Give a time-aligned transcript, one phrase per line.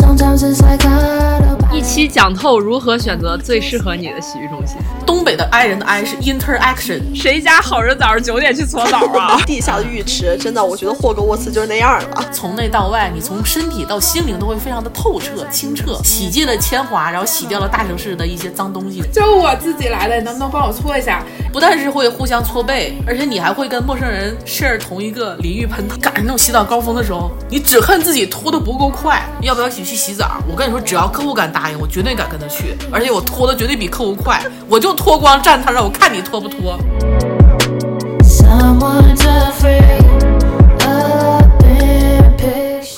[0.00, 1.59] Sometimes it's like autopilot.
[1.72, 4.76] 一期讲透如何选择最适合你的洗浴中心。
[5.06, 9.40] 东北的 I 人的 I 是 interaction，谁家好人早上九点去搓澡啊？
[9.46, 12.24] 地下的浴池，真的，我觉得霍格沃茨就是那样了。
[12.32, 19.00] 从内到外，你从身体到心灵都会非常的透彻、清澈，洗尽了铅华，然后洗掉了大城市的一些脏东西。
[19.12, 21.22] 就我自己来的，你能不能帮我搓一下？
[21.52, 25.96] 不但是会互相搓背，而且你还会跟陌生人 share 同一个淋浴喷头。
[26.00, 29.22] 赶上那种洗澡高峰的时候，你只恨自己拖的不够快。
[29.42, 30.40] 要不要一起去洗澡？
[30.48, 34.40] 我跟你说，只要客户敢答应，我绝对敢跟他去，而且我脱的绝对比客户快。
[34.68, 36.78] 我就脱光站他那儿，我看你脱不脱。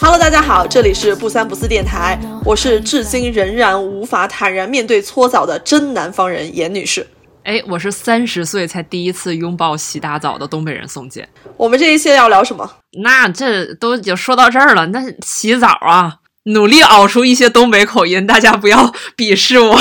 [0.01, 7.07] Hello，大家好，这里是不三不四电台，我是至今仍然无法坦然面对搓澡的真南方人严女士。
[7.45, 11.29] 哎，我是三十岁才第一次拥抱洗大澡的东北人宋姐。
[11.57, 12.69] 我们这一期要聊什么？
[13.03, 19.79] 那这都已经说到这儿了，那洗澡啊，努力熬出一些东北口音，大家不要鄙视我，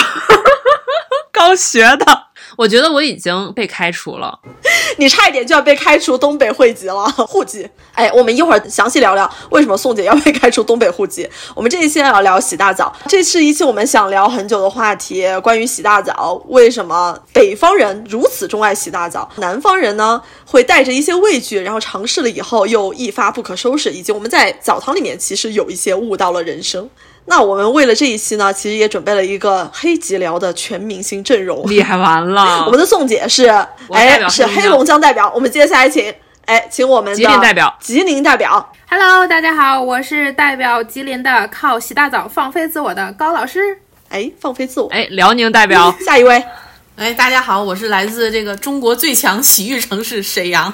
[1.31, 2.30] 刚学的。
[2.57, 4.39] 我觉得我已经被开除了。
[4.97, 7.67] 你差一点就要被开除东北户籍了，户籍。
[7.93, 11.27] 哎，我们一会儿详细聊聊为什么宋姐要被开除东北户籍。
[11.55, 16.41] 我们这一期要聊洗大澡，这是一期我们想聊很久的话题，关于洗大澡。
[16.47, 26.89] 为什么北方人如此钟爱洗大澡，南方人呢会带着一些畏惧，然后尝试了以后又一发不可收拾，以及我们在澡堂里面其实有一些悟到了人生。
[27.25, 31.69] 那我们为了这一期呢，其实也准备了一个黑吉辽的全明星阵容。
[31.69, 32.63] 厉害完了！
[32.65, 33.47] 我们的宋姐是，
[33.91, 35.31] 哎，是黑黑龙江龙江代表。
[35.33, 36.13] 我们接下来请，
[36.45, 43.77] 哎，请我们的吉林代表，吉林代表，Hello，大家好，我是代表吉林的靠洗大澡放飞自我的高老师。
[44.09, 44.89] 哎，放飞自我。
[44.89, 46.43] 哎，辽宁代表，下一位，
[46.97, 50.73] 哎，大家好，我是来自这个中国最强洗浴城市沈阳，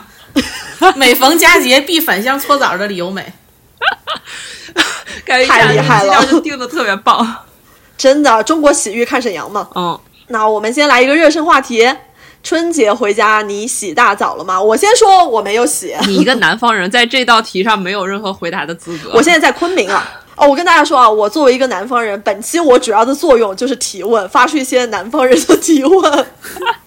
[0.95, 3.33] 每逢佳节必返乡搓澡的李由美。
[5.25, 7.35] 感觉太厉害了就定的特别棒。
[7.97, 9.67] 真的中国洗浴看沈阳嘛？
[9.75, 11.87] 嗯，那我们先来一个热身话题。
[12.43, 14.61] 春节回家你洗大澡了吗？
[14.61, 19.11] 我先说我没有洗，你一个南方人在这道题上没有任何回答的资格。
[19.13, 20.21] 我现在在昆明啊。
[20.35, 26.25] 哦，我跟大家说啊，我作为一个南方人，本期我主要的作用就是提问，发出一些南方人的提问。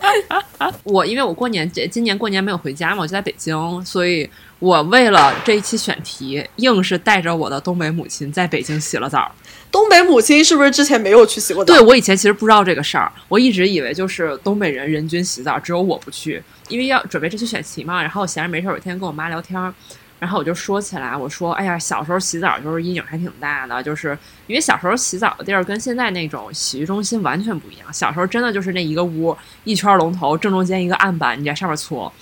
[0.84, 9.34] 我因为我过年这今年过年没有回家嘛，我就在北京，所以我为了这一期选题，硬是带着我的东北母亲在北京洗了澡。
[9.72, 11.72] 东北母亲是不是之前没有去洗过澡？
[11.72, 18.03] 对我以前其实不知道这个事儿，我一直以为就是东北人人均洗澡，只有我不去，因为要准备这期选题嘛。
[18.03, 19.72] 然后我闲着没事儿，有一天跟我妈聊天儿，
[20.19, 24.16] 然后我就说起来，我说：“哎呀，小时候洗澡就是阴影还挺大的，就是
[24.47, 27.91] 因为小时候洗澡的地儿跟现在那种洗浴中心完全不一样。
[27.91, 29.34] 小时候真的就是那一个屋，
[29.65, 32.12] 一圈龙头，正中间一个案板，你在上面搓。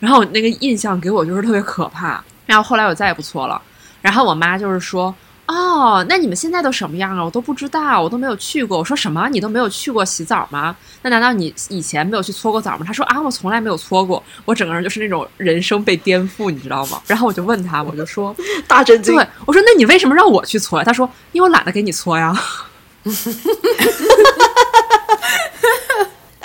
[0.00, 2.22] 然后那个印象给我就是特别可怕。
[2.46, 3.60] 然后后来我再也不搓了。
[4.00, 5.14] 然后我妈就是说。”
[5.48, 7.24] 哦，那你们现在都什么样啊？
[7.24, 8.76] 我都不知道，我都没有去过。
[8.76, 9.26] 我说什么？
[9.30, 10.76] 你都没有去过洗澡吗？
[11.00, 12.84] 那难道你以前没有去搓过澡吗？
[12.86, 14.22] 他说啊，我从来没有搓过。
[14.44, 17.00] 我整个人就是那种人生被颠覆，你知道吗？
[17.06, 18.36] 然后我就问他，我就说，
[18.68, 19.16] 大震惊。
[19.16, 20.84] 对，我说那你为什么让我去搓呀？
[20.84, 22.30] 他说因为我懒得给你搓呀。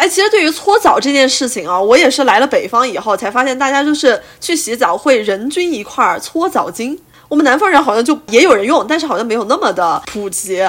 [0.03, 6.99] 哎，其实对于搓澡这件事情啊，我也是来了北方以后才发现，大家就是去洗澡会人均一块儿搓澡巾。
[7.29, 10.61] 我们南方人好像就也有人用，但是好像没有那么的普及。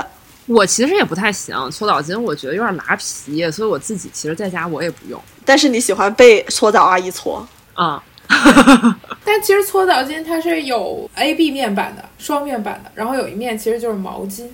[0.46, 8.00] 我其实也不太行搓澡巾，我觉得有点拉皮，所以我自己其实在家我也不用但是你喜欢被搓澡阿姨搓，啊。
[9.24, 14.46] 但其实搓澡巾它是有 A、B 面板的，双面板的，然后有一面其实就是毛巾。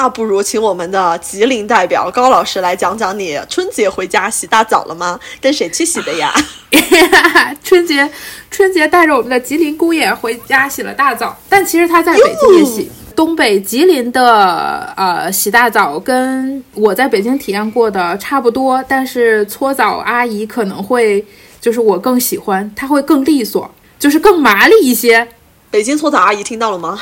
[0.00, 5.20] 那不如请我们的吉林代表高老师来讲讲你春节回家洗大澡了吗？
[5.42, 6.32] 跟谁去洗的呀？
[7.62, 8.10] 春节
[8.50, 12.90] 春节带着我们的吉林姑爷回家洗了大澡，但其实他在北京也洗。
[13.14, 21.22] 东北吉林的呃洗大澡跟我在北京体验过的差不多，但是搓澡阿姨可能会
[21.60, 25.28] 就是我更喜欢，她会更利索，就是更麻利一些。
[25.70, 26.98] 北京搓澡阿姨听到了吗？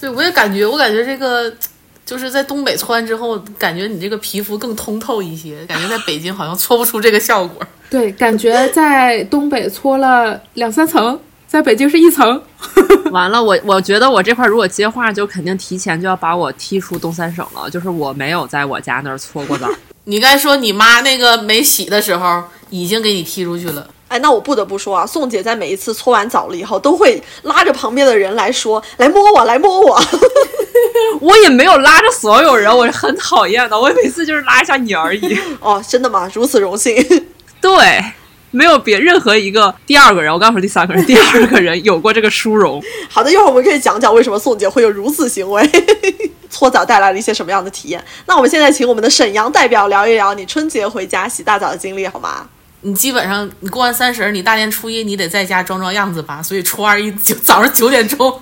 [0.00, 1.52] 对，我也感觉，我感觉这个
[2.06, 7.62] 就是在东北搓完之后，感觉你这个皮肤更通透一些，感觉在北京好像搓不出这个效果。
[7.90, 12.42] 对，感觉在东北搓了两三层，在北京是一层。
[13.10, 17.68] 完了，我我觉得我这块如果接话，就肯定提前就要把我踢出东三省了。
[17.68, 19.68] 就是我没有在我家那儿搓过澡。
[20.04, 23.88] 你该说你妈那个没洗的时候，已经给你踢出去了。
[24.10, 29.96] 哎，那我不得不说啊，宋姐在每一次搓完澡了以后，都会拉着旁边的人来说：“来摸我，来摸我。
[31.22, 33.78] 我也没有拉着所有人，我是很讨厌的。
[33.78, 36.28] 我每次就是拉一下你而已。”哦，真的吗？
[36.34, 36.96] 如此荣幸。
[37.62, 38.04] 对，
[38.50, 42.82] 没有别任何一个第二个人，我刚说第三个人，第二个人有过这个殊荣。
[43.08, 45.62] 好的，一会儿我们可以讲讲为什么宋姐会有如此行为，
[46.50, 48.04] 搓澡带来了一些什么样的体验。
[48.26, 52.48] 那我们现在请我们的沈阳代表聊一聊你春节回家洗大澡的经历，好吗？
[52.82, 58.40] 你基本上你过完三十儿，你大年初一你得在家装装样子吧，所以初二一就早上九点钟，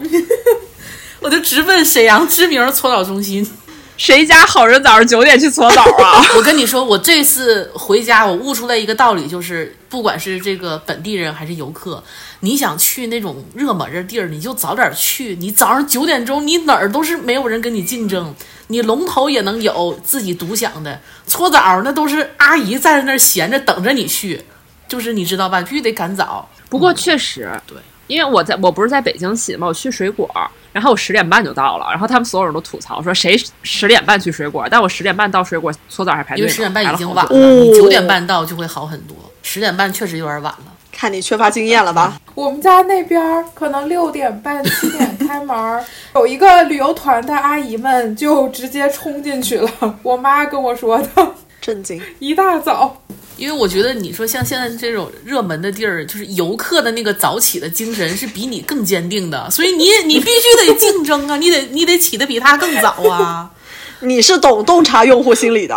[1.20, 3.48] 我就直奔沈阳知名搓澡中心。
[3.96, 6.22] 谁家好人早上九点去搓澡啊？
[6.38, 12.00] 我跟你说，我这次回家，我悟出来一个道理，就是不管是这个本地人还是游客，
[12.38, 15.34] 你想去那种热门的地儿，你就早点去。
[15.40, 18.32] 你早上九点钟，你哪儿都是没有人跟你竞争，
[18.68, 20.98] 你龙头也能有自己独享的。
[21.26, 24.42] 搓澡那都是阿姨站在那儿闲着等着你去，
[24.86, 25.60] 就是你知道吧？
[25.60, 26.48] 必须得赶早。
[26.70, 27.76] 不过确实，对，
[28.06, 30.30] 因为我在我不是在北京洗嘛，我去水果，
[30.72, 39.16] 然后我十点半就到了，然后他们所有人都吐槽说谁十点半去水果，但我十点半到水果搓澡还排队，因为十点半已经晚了，你九点半到就会好很多。
[39.42, 40.72] 十点半确实有点晚了。
[41.00, 42.18] 看你缺乏经验了吧？
[42.34, 45.84] 我们家那边儿可能六点半、七点开门儿，
[46.16, 49.70] 有一个旅游团的阿姨们就直接冲进去了。
[50.02, 52.02] 我妈跟我说的，震惊！
[52.18, 53.00] 一大早。
[53.36, 63.48] 因为我觉得你说像现在这种热门的地儿，就是游客的那个早起的精神是比你更坚定的，所以你你必须得竞争啊，你得你得起得比他更早啊。
[64.00, 65.76] 你是懂洞察用户心理的。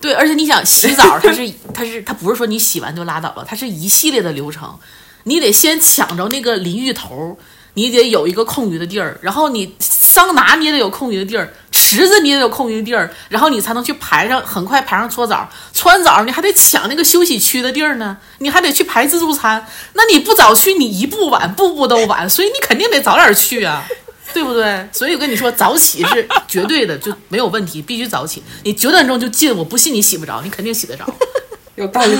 [0.00, 4.78] 对，而且你想洗澡， 它是它是它不是说你洗完就拉倒了，它是一系列的流程，
[5.24, 7.36] 你得先抢着那个淋浴头，
[7.74, 15.48] 你得有一个空余的地儿，然后你桑拿你也得有空余的地儿，池子你也得有空余的地儿，然后你才能去排上，很快排上搓澡。
[15.72, 19.66] 搓完澡你还得抢那个休息区的地儿呢，你还得去排自助餐。
[19.92, 23.86] 那你不早去，你一步晚，步步都晚，所以你肯定得早点去啊。
[24.32, 24.88] 对不对？
[24.92, 28.42] 所以我跟你说，早起是绝对的，就没有问题，必须早起。
[28.64, 31.04] 你九点钟就进，我不信你洗不着，你肯定洗得着。
[31.76, 32.14] 有道理，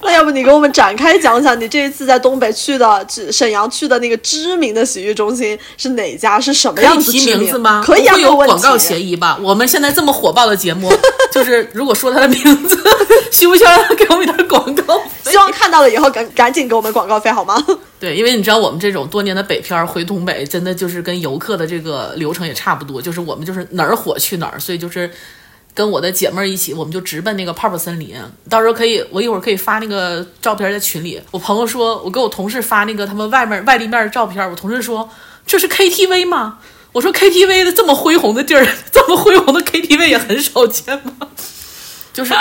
[0.00, 6.40] 那要不你给我们展开讲讲，你这一次在东北去的，指沈阳去的那个知名的洗浴中心是哪家？
[6.40, 7.82] 是什么可以提样子知名字吗？
[7.84, 9.38] 可以啊，不会有没问题广告嫌疑吧？
[9.42, 10.90] 我们现在这么火爆的节目，
[11.30, 12.78] 就是如果说他的名字，
[13.32, 15.30] 需不需要给我们一点广告费？
[15.30, 17.56] 希望看到了以后赶赶紧给我们广告费好吗？
[17.98, 25.10] 对，因为你知道我们这种多年的北漂儿回东北，真的就是跟游客的这个流程也差不多，就是我们就是哪儿火去哪儿，所以就是
[25.74, 28.14] 跟我的姐妹儿一起，我们就直奔那个泡泡森林。
[28.48, 31.20] 到时候可以，我一会儿可以发那个照片在群里。
[31.30, 35.08] 我朋友说，我给我同事发那个他们外面外立面的照片，我同事说
[35.46, 36.58] 这是 KTV 吗？
[36.92, 41.28] 我说 KTV 的这么恢宏的地儿， 这么恢宏的 KTV 也很少见吗？
[42.16, 42.32] 就是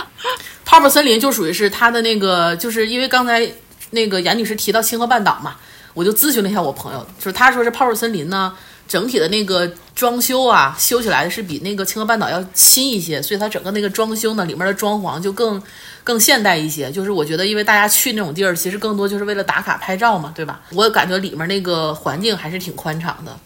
[0.64, 3.46] 泡泡森林就属于是它的那个，就是因为刚才
[3.90, 5.56] 那个严女士提到清河半岛嘛，
[5.92, 8.56] 我就咨询了一下我朋友，就是他说是泡泡森林呢，
[8.88, 15.62] 整体的那个装修啊，修起来的是比那个清河半岛要新一些，所以它整个那个装修呢，里面的装潢就更
[16.02, 16.90] 更现代一些。
[16.90, 20.60] 就是我觉得，因为大家去那种地儿，其实更多就是为了打卡拍照嘛，对吧？
[20.72, 23.36] 我感觉里面那个环境还是挺宽敞的。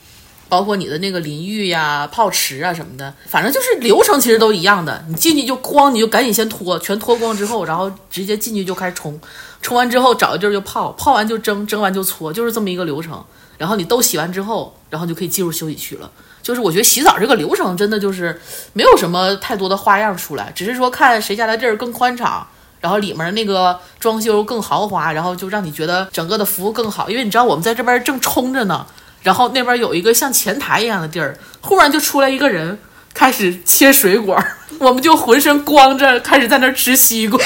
[0.48, 5.04] 包括你的那个淋浴呀、泡池啊什么的，反正就是流程其实都一样的。
[5.08, 9.18] 你进去就哐，你就赶紧先脱，全脱光之后，然后直接进去就开始冲，
[9.62, 13.24] 冲完之后找个地儿就泡，泡完就蒸，蒸完就搓，就是这么一个流程。
[13.56, 16.10] 然后你都洗完之后，然后就可以进入休息区了。
[16.42, 18.38] 就是我觉得洗澡这个流程真的就是
[18.74, 22.46] 没有什么太多的花样出来，只是说看谁家的地儿更宽敞。
[22.80, 27.08] 然后里面那个装修更豪华，然后就让你觉得整个的服务更好。
[27.08, 28.84] 因为你知道我们在这边正冲着呢，
[29.24, 32.78] 然后那边有一个像前台一样的地儿，忽然就出来一个人，
[33.12, 34.38] 开始切水果，
[34.78, 37.42] 我们就浑身光着，开始在那儿吃西瓜。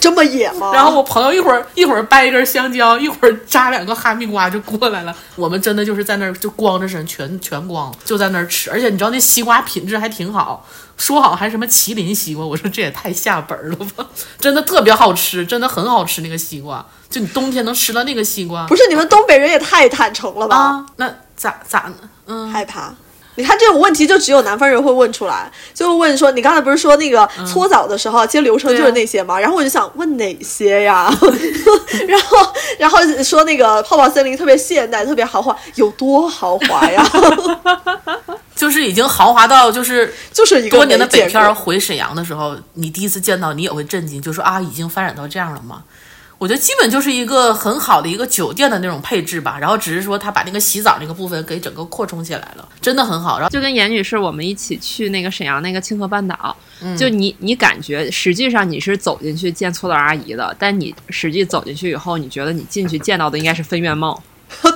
[0.00, 0.70] 这么野吗？
[0.72, 5.14] 然后我朋友一会儿一会儿掰一根香蕉，一会儿扎两个哈密瓜就过来了。
[5.36, 8.70] 我们真的就是在那儿就光着身，全全光，就在那儿吃。
[8.70, 14.06] 而且你知道那西瓜品质还挺好，说好还什么麒麟西瓜，我说这也太下本儿了吧！
[14.38, 16.84] 真的特别好吃，真的很好吃那个西瓜。
[17.10, 20.56] 就你冬天能吃到那个西瓜不是你们东北人也太坦诚了吧？
[20.56, 20.86] 啊？
[20.96, 22.08] 那咋咋呢？
[22.26, 22.94] 嗯，害怕。
[23.36, 29.38] 你看这种问题，就只有南方人会问出来，就会问说，你刚才不是说那个搓澡的时候，其实流程就是那些吗？
[29.38, 31.10] 然后我就想问哪些呀？
[32.06, 37.04] 然后然后说那个泡泡森林特别现代，特别豪华，有多豪华呀？
[38.54, 45.82] 就是已经豪华到就是就是一个多年的北漂回沈阳的时候，你第一次见到，你也会震惊，就说啊，已经发展到这样了吗？
[46.42, 53.38] 我觉得基本就是一个很好的一个酒店的那种配置吧，然后只是说他把那个洗澡那个部分给整个扩充起来了，真的很好。
[53.38, 64.20] 然后就跟严女士我们一起去那个沈阳那个清河半岛，嗯就你你感觉实际上你是走进去见搓澡阿姨的，但你实际走进去以后，你觉得你进去见到的应该是分院帽。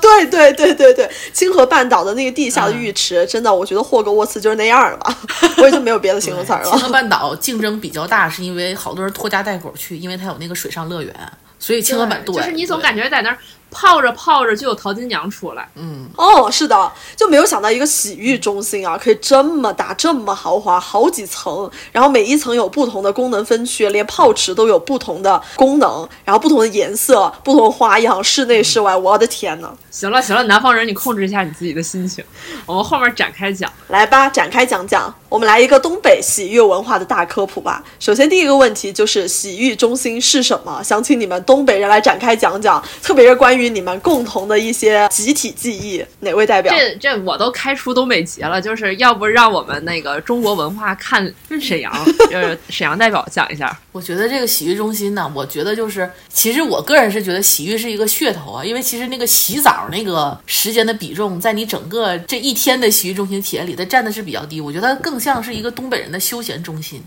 [0.01, 5.15] 对对对对对，清河半岛的那个地下的浴池，真的，我觉得霍格沃茨就是那样的吧，
[5.59, 6.89] 我已经没有别的形容词了清河。
[6.91, 11.13] 半岛竞争比较大，是因为好多人拖家带口去，因为它有那个水上乐园，
[11.59, 13.39] 所以清河板对就是你总感觉在那儿
[13.79, 15.69] 泡着泡着就有淘金娘出来。
[15.75, 29.69] 嗯哦，是的，就没有想到一个洗浴中心啊，可以这么大、这么豪华，好几层，然后每一层有不同的功能分区，连泡池都有不同的功能，然后不同的颜色、不同的花样，室内室外，我的天呐！
[29.91, 32.25] 行了行了，南方人，你控制一下你自己的心情，
[32.65, 33.71] 我们后面展开讲。
[33.89, 37.85] 来吧，展开讲讲，我们来一个东北洗浴文化的大科普吧。
[38.01, 40.83] 首先，第一个问题就是洗浴中心是什么？
[40.83, 46.05] 想请你们东北人来展开讲讲，特别是关于你们共同的一些集体记忆。
[46.21, 46.73] 哪位代表？
[46.75, 51.93] 这这我都开出东北籍了，就是要不让我们那个中国文化看沈阳，
[52.33, 53.79] 呃，沈阳代表讲一下。
[53.93, 64.61] 我觉得这个洗浴中心呢，我觉得就是，其实我个人是觉得洗浴是一个噱头啊，因为其实那个洗澡那个时间的比重，在你整个这一天的洗浴中心体验里，它占的是比较低。
[64.61, 67.03] 我觉得它更像是一个东北人的休闲中心，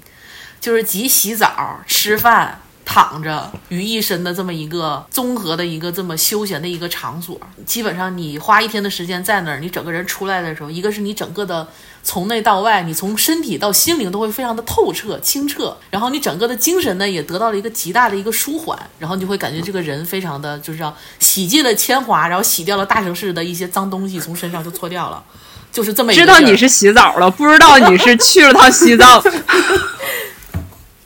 [0.59, 2.59] 就是集洗澡、吃饭、
[2.91, 7.39] 躺着于一身的这么一个综合的一个这么休闲的一个场所。
[7.63, 11.67] 基本上你花一天的时间在那儿，你整个人出来的时候，一个是你整个的
[12.01, 25.23] 从内到外，你从身体到心灵都会非常的透彻、清澈，然后你整个的精神呢也得到了一个极大的一个舒缓，然后你就会感觉这个人非常的就是要洗尽了铅华，然后洗掉了大城市的一些脏东西，从身上就搓掉了。
[25.71, 29.21] 就是这么知道你是洗澡了，不知道你是去了趟西藏。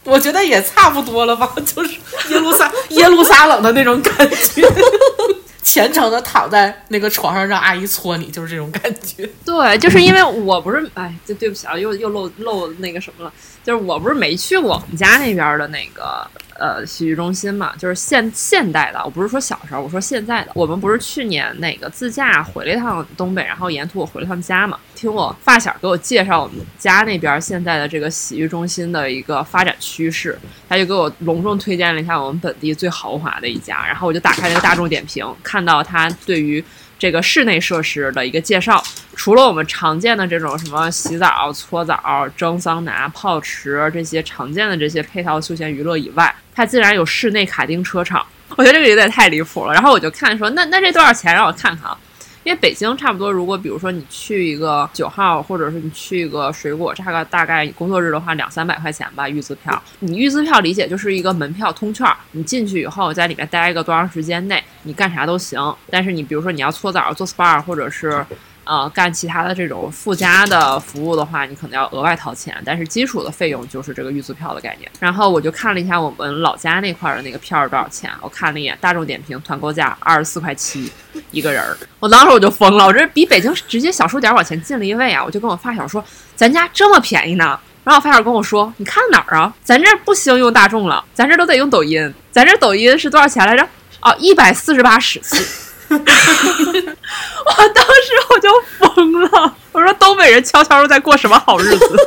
[0.05, 1.91] 我觉得也差不多了吧， 就是
[2.29, 4.67] 耶路撒耶路撒冷的那种感觉，
[5.63, 9.27] 虔诚的躺在那个床上让阿姨搓你，就是这种感觉。
[9.45, 13.33] 对，就是因为我不是，哎，就对不起啊，又又漏漏那个什么了，
[13.63, 16.27] 就是我不是没去过我们家那边的那个
[16.59, 20.51] 呃洗浴中心嘛，就是现现代的，我不是说小时候，我说现在的。
[20.53, 36.63] 我们不是去年那个自驾回了一趟东北，然后沿途我回了趟家嘛，听我发小给我介绍我们家那边现在的这个洗浴中心的一个发展趋势，他就给我隆重推荐了一下我们本地最豪华的一家，然后我就打开那个大众点评，看到他对于
[36.97, 38.81] 这个室内设施的一个介绍，
[39.13, 49.73] 除了我们常见的这种什么洗澡、搓澡、蒸桑拿、泡池这些常见的这些配套休闲娱乐以外，它竟然有室内卡丁车场，我觉得这个有点太离谱了。
[49.73, 51.33] 然后我就看说，那那这多少钱？
[51.33, 51.97] 让我看看啊。
[52.43, 59.81] 因为北京差不多，如果比如说你去一个九号，或者是你去一个水果，大概大概工作日的话，两三百块钱吧，预资票。
[59.99, 65.59] 你预资票理解就是一个门票通券，你进去以后在里面待一个多长时间内，你干啥都行。
[65.89, 68.25] 但是你比如说你要搓澡、做 SPA，或者是
[68.63, 72.55] 呃干其他的这种附加的服务的话，你可能要额外掏钱。
[72.65, 74.89] 但是基础的费用就是这个预资票的概念。
[74.99, 80.91] 然后我就看了一下我们老家那块儿的那个票是多少钱，我看了一眼大众点评团购价二十四块七
[81.31, 85.23] 一个人儿，我当时我就疯了，我这比北京直接小数点往前进了一位啊！
[85.23, 86.03] 我就跟我发小说，
[86.35, 87.59] 咱家这么便宜呢。
[87.83, 89.53] 然后我发小跟我说：“你看哪儿啊？
[89.61, 92.13] 咱这儿不兴用大众了，咱这都得用抖音。
[92.31, 93.67] 咱这抖音是多少钱来着？
[94.01, 95.43] 哦，一百四十八时期。”
[95.89, 98.49] 我当时我就
[98.79, 101.97] 疯了，我说东北人悄悄的在过什么好日子？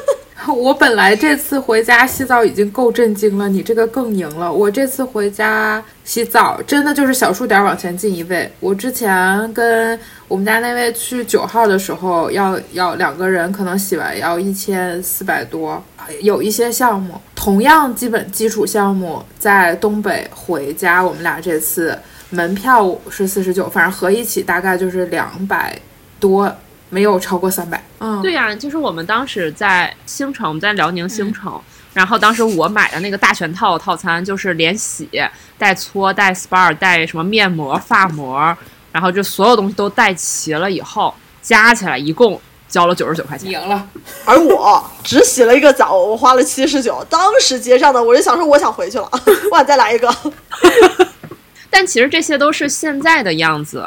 [0.46, 4.52] 我本来这次回家洗澡已经够震惊了，你这个更赢了。
[4.52, 8.48] 我这次回家洗澡真的就是小数点往前进一位。
[8.60, 15.82] 我之前跟我们家那位去九号的时候，要要两个人可能洗完要一千四百多。
[16.20, 21.98] 有一些项目同样基本基础项目在东北回家，我们俩这次
[22.30, 25.78] 门票是四十九，反正合一起大概就是两百
[26.18, 26.52] 多，
[26.90, 27.82] 没有超过三百。
[28.00, 31.60] 嗯，对呀、就是我们当时在兴城，我们在辽宁兴城，
[31.94, 35.08] 然后当时我买的那个大全套套餐，就是连洗
[35.56, 38.56] 带搓带 SPA 带什么面膜、发膜，
[38.92, 43.50] 然后就所有东西都带齐了以后，加起来一共交了九十九块钱。
[43.50, 43.88] 赢了。
[44.24, 47.06] 而我只洗了一个澡，我花了七十九。
[47.08, 49.08] 当时结账的，我就想说，我想回去了，
[49.50, 50.14] 我想再来一个。
[51.78, 53.86] 但其实这些都是现在的样子。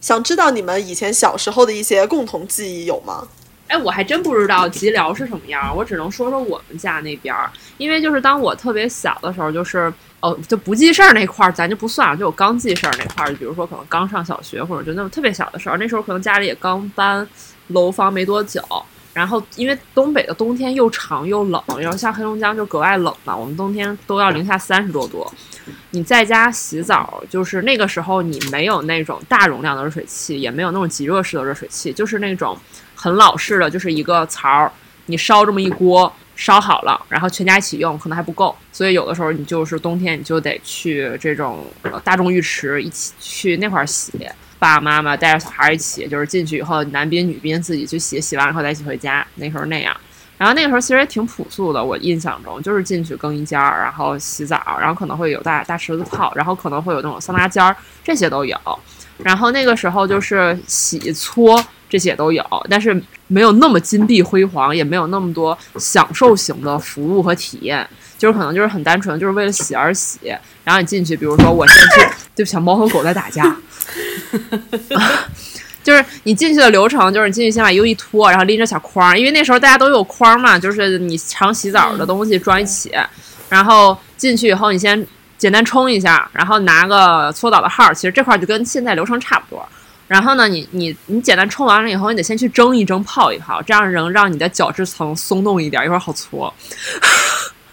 [0.00, 3.26] 想知道你们以前小时候的一些共同记忆有吗？
[3.66, 17.26] 哎，我还真不知道吉辽是什么样，我只能说说我们家那边儿，因为就是当我特别小的时候，就是哦，就不记事儿那块儿，咱就不算了，就我刚记事儿那块儿，就比如说可能刚上小学或者就那么特别小的时候，那时候可能家里也刚搬
[17.66, 18.62] 楼房没多久，
[19.12, 25.26] 然后因为东北的冬天又长又冷，然后像黑龙江就格外冷嘛，我们冬天都要零下三十多度。
[25.90, 32.58] 你在家洗澡，就是那个时候你没有那种大容量的热水器，也没有那种即热式的热水器，就是那种
[32.94, 34.72] 很老式的，就是一个槽儿，
[35.06, 41.66] 你烧这么一锅，烧好了，然后全家一起用，可能还不够，所以有的时候你就是冬天你就得去这种
[42.02, 44.12] 大众浴池一起去那块儿洗。
[44.62, 49.26] 爸爸妈妈带着小孩一起，就是进去以后，男宾女宾自己去洗，洗完以后再一起回家。
[49.34, 49.92] 那时候那样，
[50.38, 58.56] 然后那个时候其实也挺朴素的，我印象中就是进去更衣间儿，然后洗澡，然后可能会有大大池子泡，然后可能会有那种桑拿间儿，这些都有。
[59.18, 67.84] 然后那个时候就是洗搓这些都有，但是没有那么金碧辉煌，也没有那么多享受型的服务和体验，
[68.16, 70.20] 就是可能就是很单纯，就是为了洗而洗。
[70.62, 72.00] 然后你进去，比如说我先去，
[72.36, 73.56] 对不起，猫和狗在打架。
[75.82, 82.92] 就是你进去的流程，就是你进去先把衣服一脱，然后拎着小筐，因为那时候大家都有筐嘛，就是你常洗澡的东西装一起，
[83.48, 85.04] 然后进去以后你先
[85.36, 89.68] 简单冲一下，然后拿个搓澡的号，其实这块就跟现在流程差不多。
[90.06, 96.52] 然后呢，你你你简单冲完了以后，你得先去蒸一蒸、泡一泡，这样能让你的角质层松动一点，一会儿好搓。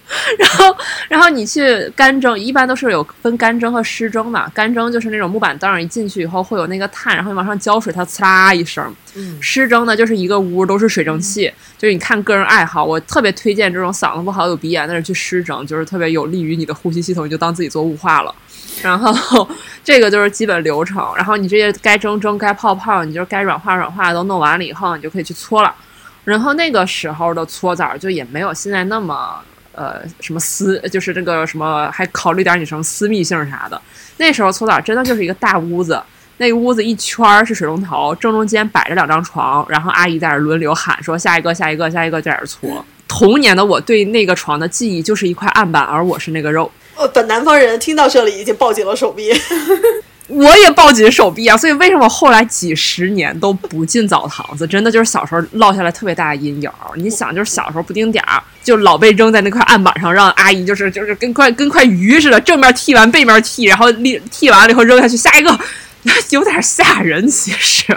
[0.40, 0.76] 然后，
[1.08, 4.52] 然后你去干蒸，一般都是有分干蒸和湿蒸的。
[4.56, 8.92] 干蒸就是那种木板凳，一进去以后会有那个炭，然后你往上浇水，它呲啦一声。
[9.40, 12.84] 湿蒸呢，就是一个屋都是水蒸气，就是你看个人爱好。
[12.84, 18.34] 我特别推荐这种嗓子不好、有鼻炎的人去湿蒸，就是特别有利于你的呼吸系统，你就当自己做雾化了。
[18.82, 19.48] 然后
[19.84, 25.76] 这个就是基本流程，然后你这些该蒸蒸、该泡泡，你就该软化软化都弄完了以后，你就可以去搓了。
[26.24, 29.40] 然后那个时候的搓澡就也没有现在那么。
[29.74, 33.82] 呃，什么私就是这个什么，还考虑点你什么私密性啥的。
[34.18, 36.02] 那时候搓澡真的就是一个大屋子，
[36.38, 42.84] 那个屋子一圈是水龙头，正中间摆着两张床，然后阿姨在那轮流喊说下一个下一个下一个在那搓。
[43.08, 46.72] 童年的我对那个床的记忆就是一块案板，而我是那个肉。
[46.96, 49.32] 呃，本南方人听到这里已经抱紧了手臂。
[50.30, 54.66] 我也抱紧手臂啊，所以为什么后来几十年都不进澡堂子？
[54.66, 56.72] 真的就是小时候落下来特别大的阴影。
[56.96, 65.60] 你想，就是小时候不定点儿，就老被扔在那块案板上，让阿姨就是就是跟块跟块鱼似的，正面剃完背面剃，然后剃剃完了以后扔下去，下一个
[66.30, 67.96] 有点吓人，其实。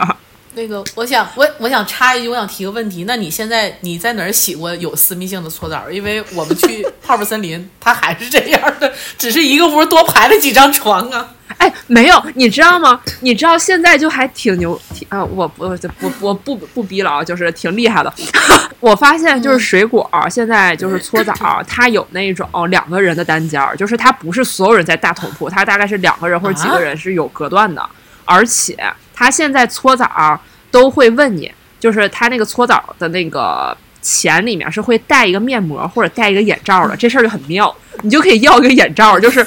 [0.55, 3.05] 那个，我想我我想插一句，我想提个问题。
[3.05, 5.90] 那你现在你在哪儿洗过有私密性的搓澡？
[5.90, 11.27] 因为我们去泡泡森林，它还是这样的，只是一个屋多排了几张床啊。
[11.59, 13.01] 哎，没有，你知道吗？
[13.21, 15.25] 你知道现在就还挺牛挺啊！
[15.25, 18.12] 我不不我不不逼了啊，就是挺厉害的。
[18.81, 27.85] 我发现就是水果现在就是搓澡，它有那种两个人的单间儿，就是它不是所有人在大同铺，它大概是两个人或者几个人是有隔断的，
[28.25, 28.77] 而且
[29.15, 39.47] 它现在搓澡都会问你，就是它那个搓澡的那个钱里面是会带一个面膜或者带一个眼罩的，这事儿就很妙，你就可以要一个眼罩，就是。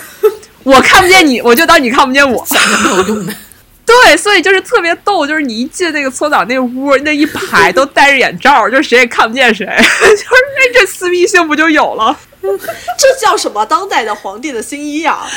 [0.65, 3.33] 我看不见你，我就当你看不见我，想着没有用的。
[3.85, 10.25] 对，所以就是特别逗，就是你一进那个搓澡那屋，那一排都戴着眼罩，就谁也看不见谁， 就是
[10.57, 12.17] 那这私密性不就有了？
[12.41, 13.63] 这叫什么？
[13.65, 15.27] 当代的皇帝的新衣啊！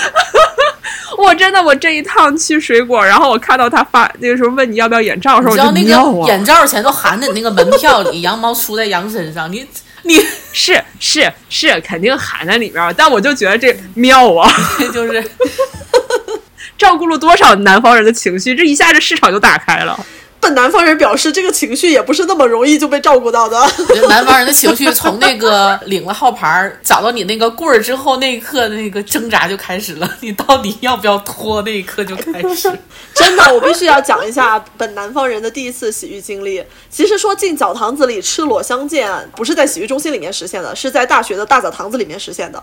[1.18, 9.66] 我真的，我这一趟去水果，然后我看到他发那个时候问你要不要眼罩的时候，你知道那个眼罩钱都含在你那个门票里，羊毛出在羊身上，你。
[10.02, 10.18] 你
[10.52, 14.50] 是是是肯定含在里面，但我就觉得这妙啊，
[14.92, 15.22] 就是
[16.78, 19.98] 照顾了多少南方人的情绪，这一下这市场就打开了。
[20.40, 23.60] 本南方人表示，这个情绪也不是那么容易就被照顾到的。
[24.08, 30.16] 南方人的情绪从那个领了号牌找到你那个棍儿之后，那一刻那个挣扎就开始了。
[30.20, 31.60] 你到底要不要脱？
[31.62, 32.72] 那一刻就开始。
[33.14, 36.64] 真的，我必须要讲一下本南方人的第一次洗浴经历。
[36.88, 42.62] 其实说进澡堂子里赤裸相见，不是在洗浴中心里面实现的，是在大学的大澡堂子里面实现的。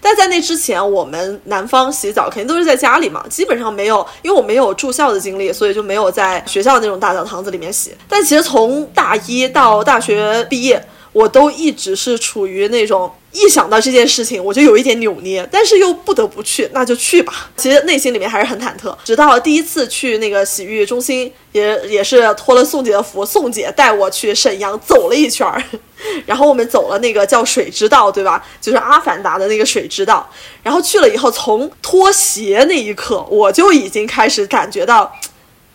[0.00, 7.92] 但在那之前，我们南方洗澡肯定都是在家里嘛，基本上没有，因为我没有住校的经历，所以就没有在学校那种大澡堂子里面洗。
[8.08, 13.10] 但其实从大一到大学毕业，我都一直是处于那种。
[13.32, 17.50] 一想到这件事情，我就有一点扭捏，但是又不得不去，那就去吧。
[17.56, 18.96] 其实内心里面还是很忐忑。
[19.04, 25.62] 直到第一次去那个洗浴中心，也也是托了宋姐的福，宋姐带我去沈阳走了一圈儿，
[26.24, 28.44] 然后我们走了那个叫水之道，对吧？
[28.60, 30.28] 就是阿凡达的那个水之道。
[30.62, 35.12] 然后去了以后，从脱鞋那一刻，我就已经开始感觉到。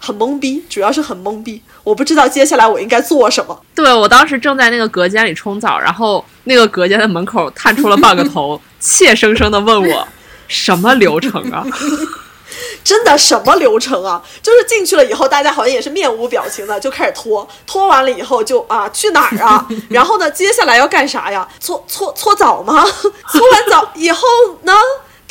[0.06, 3.58] 很懵逼，主要是很懵逼，我不知道接下来我应该做什么。
[3.74, 10.06] 对我当时正在那个隔间里冲澡，然后那个隔间的门口探出了半个头， 怯生生的问我
[10.50, 11.66] 什么流程啊？
[12.84, 14.22] 真的什么流程啊？
[14.42, 19.66] 就是进去了以后，大家好像也是面无表情的就开始脱，脱完了以后就啊去哪儿啊？
[19.90, 21.48] 然后呢，接下来要干啥呀？
[21.62, 22.84] 搓搓搓澡吗？
[22.84, 24.28] 搓完澡以后
[24.64, 24.74] 呢，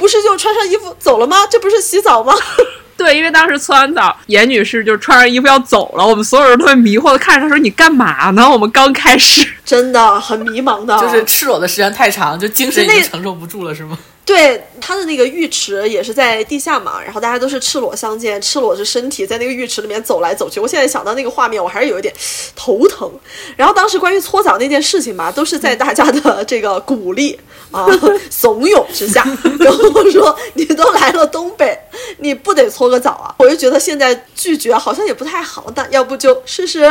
[0.02, 1.46] 不是就穿上衣服走了吗？
[1.48, 2.34] 这不是洗澡吗？
[2.94, 8.48] 对，因为当时搓完澡，严女士就穿上衣服要走了，我们所有人都会迷惑的看着她说：“你干嘛呢？
[8.48, 13.96] 我们刚开始。”真的很迷茫的，就是赤裸的时间太长，就精神已经承受不住了，是吗？
[14.24, 20.60] 对，他的那个浴池也是在地下嘛，然后大家都是赤裸相见，赤裸着身体在那个浴池里面走来走去。
[20.60, 22.14] 我现在想到那个画面，我还是有一点
[22.54, 23.10] 头疼。
[23.56, 27.38] 然后当时关于搓澡那件事情吧，都是在大家的这个鼓励
[27.72, 27.86] 啊、
[28.30, 29.26] 怂恿之下，
[29.58, 31.76] 然后我说：“你都来了东北，
[32.18, 36.88] 你不得搓个澡啊？”我就觉得现在拒绝好像也不太好，那要不就试试。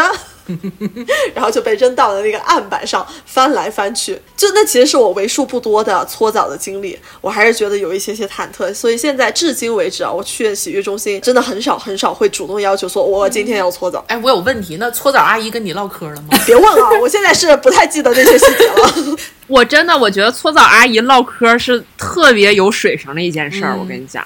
[1.33, 4.19] 然后就被扔到了那个案板上，翻来翻去。
[4.35, 8.73] 就那其实是我为数不多的搓澡的经历，我还是觉得有一些些忐忑。
[8.73, 14.03] 所以现在至今为止啊，我去洗浴中心真的很少很少会主动要求说，我今天要搓澡。
[14.07, 16.37] 哎，我有问题，那搓澡阿姨跟你唠嗑了吗？
[16.45, 19.17] 别问啊，我现在是不太记得那些细节了。
[19.47, 23.77] 我真的我觉得搓澡阿姨唠嗑是特别有水平的一件事儿。
[23.77, 24.25] 我跟你讲，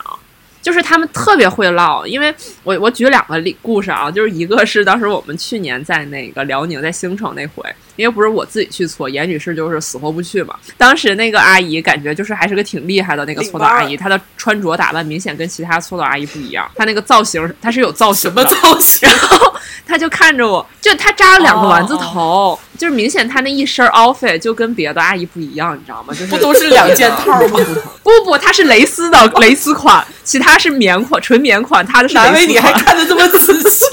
[0.66, 2.04] 就是他们特别会唠。
[2.08, 7.64] 因为我我举两个例故事啊，就是一个是当时我们去年在那个辽宁在兴城那回，
[7.96, 10.56] 因为不是我自己去搓，严女士就是死活不去嘛。
[10.76, 18.50] 当时那个阿姨感觉就是还是个挺厉害的那个搓澡阿姨，她的穿着打扮明显跟其他搓澡阿姨不一样，她那个造型她是有造型什么的。
[18.56, 19.08] 造型？
[19.08, 19.54] 然后
[19.86, 26.14] 她就看着我，就她扎了两个丸子头，就是明显她那一身 outfit 就跟别的阿姨不一样，你知道吗？
[26.14, 27.60] 就是不都是两件套吗？
[28.04, 32.72] 不不不，它是蕾丝的蕾丝款，其他是棉款，纯棉款，她的是难为蕾丝款。
[32.72, 33.86] 你还看的这么仔细。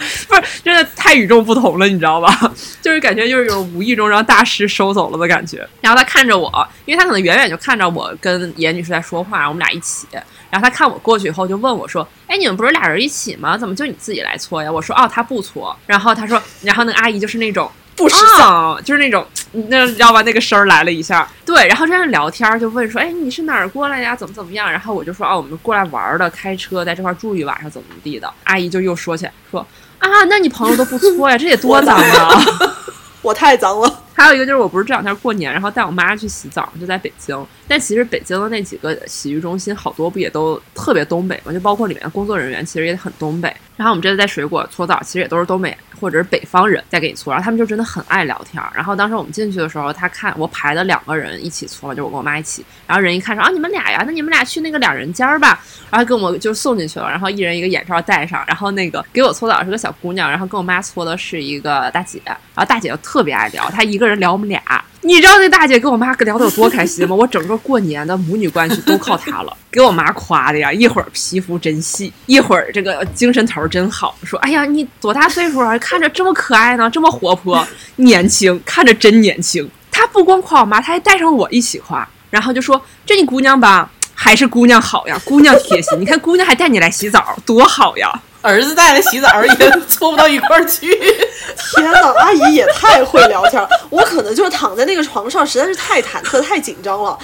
[0.28, 2.52] 不是，真的太与众不同了，你知道吧？
[2.80, 5.66] 就是感觉就是有无意中让大师收走了的感觉。
[5.80, 6.50] 然后他看着我，
[6.86, 10.06] 因为他可能远远就看着我跟严女士在说话，我们俩一起。
[10.50, 13.56] 然后他看我过去以后，就问我说：“哎，你们不是俩人一起吗？
[13.56, 17.70] 怎么就你自己来搓呀？”我说：“哦，他不搓。”然后他说，然后那个阿姨就是那种。
[18.00, 19.26] 不识相，啊，就是那种，
[19.68, 20.22] 那知道吧？
[20.22, 24.16] 那个声儿来了一下，对，然后这样聊天儿就问说，哎，你是哪儿过来呀？
[24.16, 24.70] 怎么怎么样？
[24.70, 28.32] 然后我就说，哦，我们过来玩儿的，开车在这块儿住一晚上，怎么怎么地的。
[28.44, 29.60] 阿姨就又说起来，说
[29.98, 32.42] 啊，那你朋友都不搓呀，这得多脏啊！
[33.22, 34.02] 我太脏了。
[34.14, 37.46] 还有一个就是，我不是这两天过年，然后带我妈去洗澡，就在北京。
[37.70, 41.52] 但其实北京的那几个洗浴中心，好多不也都特别东北嘛？
[41.52, 43.54] 就包括里面的工作人员，其实也很东北。
[43.76, 48.60] 然后我们这次在水果搓澡，其实也都是东北或者是北方人在给你搓，然后他们就真的很爱聊天。
[48.74, 52.64] 然后当时我们进去的时候，他看我排了两个人一起搓，就我跟我妈一起。
[52.88, 55.64] 然后人一看说啊，你们俩呀，那你们俩去那个两人间儿吧。
[55.92, 58.44] 然后跟我就送进去了，然后一人一个眼罩戴上。
[58.48, 62.20] 然后那个给我搓澡是个小姑娘，然后跟我妈搓的是一个大姐。
[62.26, 64.60] 然后大姐就特别爱聊，她一个人聊我们俩。
[65.02, 67.16] 你知道那大姐跟我妈聊得有多开心吗？
[67.16, 79.68] 我整个过年的母女关系都靠她了， 给我妈夸的呀，一会儿皮肤真细，一会儿这个精神头真好，说哎呀你多大岁数啊，看着这么可爱呢，这么活泼，年轻，看着真年轻。
[79.90, 88.12] 她不光夸我妈，她还带上我一起夸，然后就说这你姑娘吧，还是姑娘好呀，姑娘贴心，你看姑娘还带你来洗澡，多好呀。
[88.42, 90.88] 儿子带来洗澡也搓不到一块儿去。
[91.74, 97.18] 天呐，阿姨也太会聊天儿， 我可能就是躺在那个床上，实在是太忐忑、太紧张了，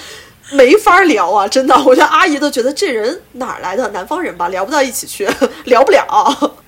[0.51, 1.47] 没法聊啊！
[1.47, 5.27] 真的， 我觉得阿姨都觉得这人哪儿来的南方人吧，聊不到一起去，
[5.65, 6.05] 聊不了。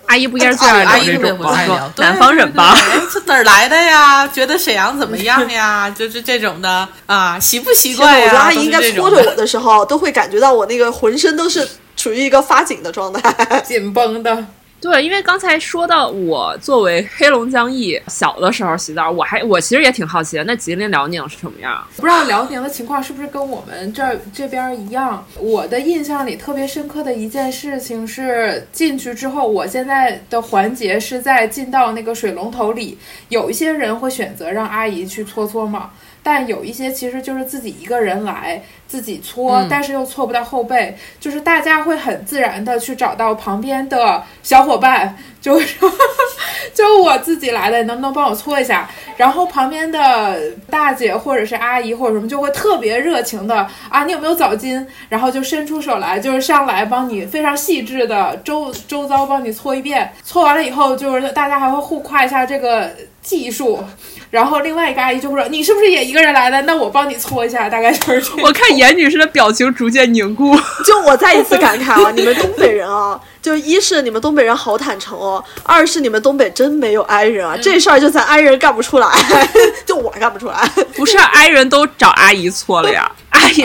[0.08, 1.44] 阿姨不应该是最爱阿姨特别聊这种吗？
[1.46, 2.76] 说不爱聊，对南方人吧。
[3.14, 4.28] 这哪儿来的呀？
[4.28, 5.88] 觉得沈阳怎么样呀？
[5.96, 8.26] 就是这种的啊，习不习惯呀？
[8.26, 13.62] 我觉得阿姨应该搓着我的时候，都会感觉到我那个浑身都是处于一个发紧的状态。
[13.64, 14.46] 紧绷的。
[14.82, 21.86] 对，因为刚才说到我作为黑龙江裔，小的时候洗澡，我还我其实也挺好奇的，那吉林辽宁是什么样？
[21.98, 25.26] 不知道辽宁的情况是不是跟我们这儿这边一样？
[25.38, 35.92] 我的印象里特别深刻的一件事情是进去之后，我现在的环节是在进到那个水龙头里，有一些人会选择让阿姨去搓搓嘛。
[36.22, 45.90] 但有一些其实就是自己一个人来自己搓，嗯但是又搓不到后背，就是大家会很自然的去找到旁边的小伙伴， 就是说
[46.74, 48.90] 就我自己来的，你能不能帮我搓一下？
[49.16, 50.40] 然后旁边的
[50.72, 54.84] 大姐或者是阿姨或者什么就会特别热情的啊，你有没有澡巾？
[55.08, 60.12] 然后就伸出手来，就是上来帮你非常细致的周周遭帮你搓一遍。
[60.24, 62.90] 搓完了以后，就是大家还会互夸一下这个
[63.22, 63.84] 技术。
[64.32, 66.62] 然后另外一个阿姨就会说：“你是不是也一个人来的？
[66.62, 68.42] 那我帮你搓一下。”大概就是这样。
[68.44, 70.56] 我看严女士的表情逐渐凝固。
[70.84, 79.08] 就我再一次感慨啊， 你们东北人啊，就一是你们东北人好坦诚哦，二是你们东北真没有 i 人啊，这事儿就咱 i 人干不出来，
[79.86, 80.68] 就我干不出来。
[80.96, 83.64] 不是 i 人都找阿姨搓了呀，阿姨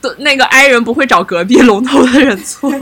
[0.00, 2.72] 都那个 i 人不会找隔壁龙头的人搓。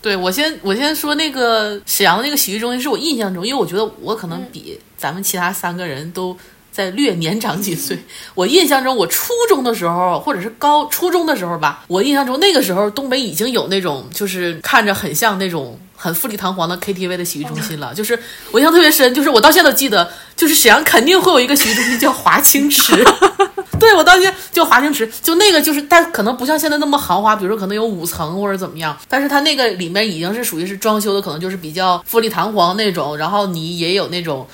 [0.00, 6.36] 对我先我先说那个沈阳的那个洗浴中心，是我印象中，因为我觉得我可能比咱们其他三个人都
[6.74, 7.96] 在略年长几岁。
[8.34, 17.94] 我印象中，我初中的时候，或者是高初中的时候吧，我印象中那个时候东北已经有那种就是看着很像那种很富丽堂皇的 KTV 的洗浴中心了。
[17.94, 18.18] 就是
[18.50, 22.92] 我印象特别深，就是我到现在都记得，就是沈阳肯定会有一个洗浴中心叫华清池。
[23.78, 34.44] 对，我到现在就华清池，就那个就是，但可能不像现在那么豪华，比如说可能有五层或者怎么样，但是它那个里面已经是属于是装修的，可能就是比较富丽堂皇那种，然后你也有那种。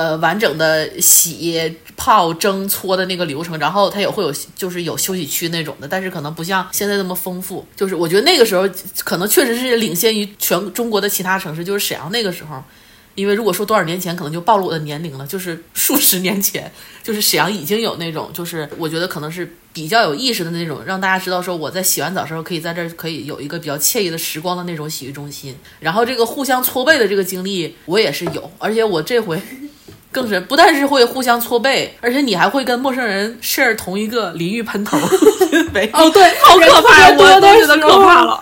[0.00, 7.66] 呃，完整的洗泡蒸搓的那个流程，然后它也会有，就是有休息区那种的，但是可能不像现在那么丰富。
[7.76, 8.66] 就是我觉得那个时候
[9.04, 12.64] 可能确实是领先于全中国的其他城市，就是沈阳那个时候。
[13.16, 25.54] 因为如果说多少年前，可能就暴露我的年龄了，就是数十年前，就是沈阳已经有那种，就是我觉得可能是比较有意识的那种，让大家知道说我在洗完澡时候可以在这儿可以有一个比较惬意的时光的那种洗浴中心。
[25.80, 29.38] 然后这个互相搓背的这个经历我也是有，而且我这回
[30.12, 34.98] 更是不但是会互相搓背，而且你还会跟陌生人 share 同一个淋浴喷头。
[35.92, 38.40] 哦，对，好可怕，我都的觉得可怕了。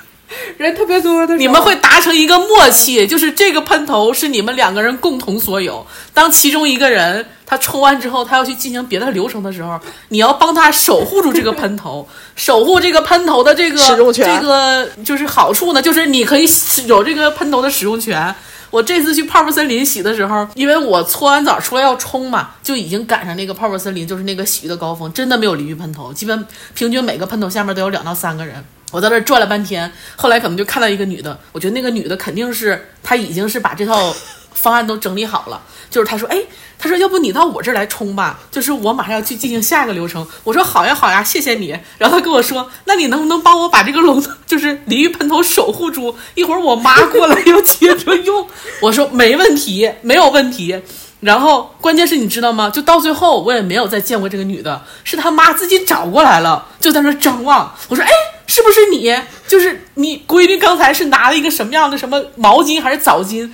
[0.59, 5.87] 人特别多的时候，你们会达成一个默契，就是这个喷头是你们两个人共同所有。
[6.13, 16.47] 当其中一个人他冲完之后，他要去进行别的流程的时候，你要帮他守护住这个喷头，守护这个喷头的这个使用权这个就是好处呢，就是你可以
[16.87, 18.35] 有这个喷头的使用权。
[18.71, 28.65] 我这次去泡泡森林洗的时候，因为我搓完澡出来要冲嘛，就已经赶上那个泡泡森林就是那个洗浴的高峰，真的没有淋浴喷头，基本平均每个喷头下面都有两到三个人。
[28.91, 34.15] 我在那转了半天，后来可能就看到一个女的，我觉得那个女的肯定是她已经是把这套
[34.61, 36.37] 方案都整理好了，就是她说，哎，
[36.79, 40.27] 她说要不你到我这儿来冲吧，就是我马上要去进行下一个流程。
[40.45, 41.79] 我说好呀好呀，谢谢你。
[41.97, 46.15] 然后她跟我说，那你能不能帮我把这个笼子，就是淋浴喷头守护住？
[46.35, 48.47] 一会儿我妈过来要接着用。
[48.83, 50.81] 我说没问题，没有问题。
[51.21, 52.71] 然后关键是你知道吗？
[52.71, 57.75] 就到最后我也没有再见过这个女的，是她妈自己找过来了，就在那张望。
[57.89, 58.11] 我说，哎。
[58.51, 59.15] 是不是你？
[59.47, 63.47] 就是你闺女刚才是拿了一个什么样的什么毛巾还是澡巾？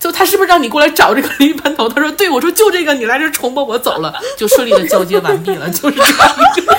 [0.00, 1.86] 就他是不是让你过来找这个淋浴喷头？
[1.88, 6.76] 他说对，我说就这个，你来这重播，我走了， 就顺利的交接完毕了，就是这样一个。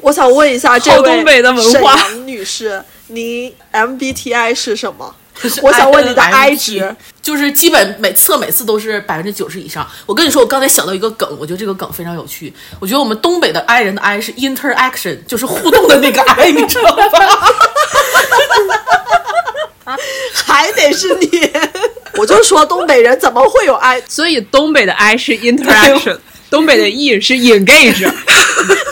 [0.00, 5.14] 我想问一下这位东北的文化沈阳女士，您 MBTI 是什么？
[5.62, 9.88] 我想问你的 I 值，就是基本每测每次都是百分之九十以上。
[10.04, 12.52] 我跟你说，我刚才想到一个梗，我觉得这个梗非常有趣。
[12.78, 17.02] 我觉得我们东北的 I 人的 I 是 interaction，就是互动的那个 I，你知道吧？
[20.34, 21.50] 还得是你。
[22.20, 24.02] 我就说东北人怎么会有 I？
[24.06, 26.18] 所以东北的 I 是 interaction，
[26.50, 28.06] 东北的 E 是 engage，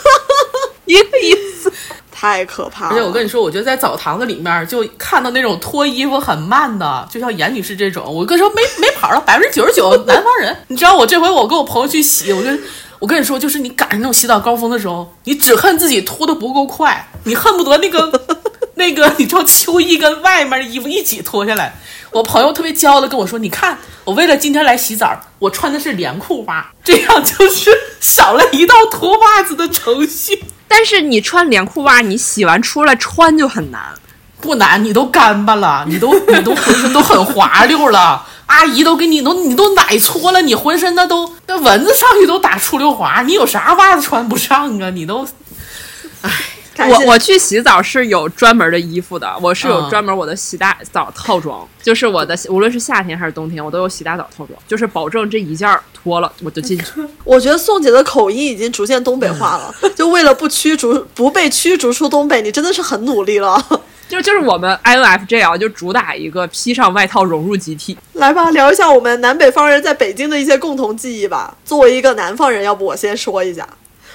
[0.86, 1.70] 一个意思。
[2.10, 2.90] 太可怕了！
[2.90, 10.56] 而且我跟你说，我觉得在澡堂子里面就看到那种脱衣服很慢的，就像严女士这种，我跟你说没没跑了，百分之九十九 南方人。
[10.68, 12.58] 你知道我这回我跟我朋友去洗，我跟
[12.98, 18.10] 我跟你说，就是你赶上那种洗澡高峰的时候，你只恨自己脱的不够快，你恨不得那个
[18.74, 21.78] 那个，你知道秋衣跟外面的衣服一起脱下来。
[22.10, 33.80] 我朋友特别骄傲的跟我说：“你看，我为了今天来洗澡，我穿的是连裤袜，这样就是少了一道脱袜子的程序。”但是你穿连裤袜，你洗完出来穿就很难。
[34.40, 38.24] 不难，你都干巴了，你都 你都浑身都很滑溜了。
[38.46, 44.88] 阿姨都给你都你都奶搓了，你浑身那都那蚊子上去都打出溜滑，你有啥袜子穿不上啊？
[44.90, 45.26] 你都，
[46.86, 56.84] 我我去洗澡是有专门的衣服的，我是有嗯专门我的洗大澡套装，就是我的无论是夏天还是冬天，我都有洗大澡套装，就是保证这一件脱了我就进去。
[57.24, 63.62] 我觉得宋姐的口音已经逐渐东北化了，就为了不驱逐不被驱逐出东北，你真的是很努力了。
[64.08, 67.94] 就就是我们 INFJ 啊，就主打一个披上外套融入集体。
[68.14, 71.54] 来吧，聊一下我们南北方人在北京的一些共同记忆吧。
[71.62, 73.68] 作为一个南方人，要不我先说一下，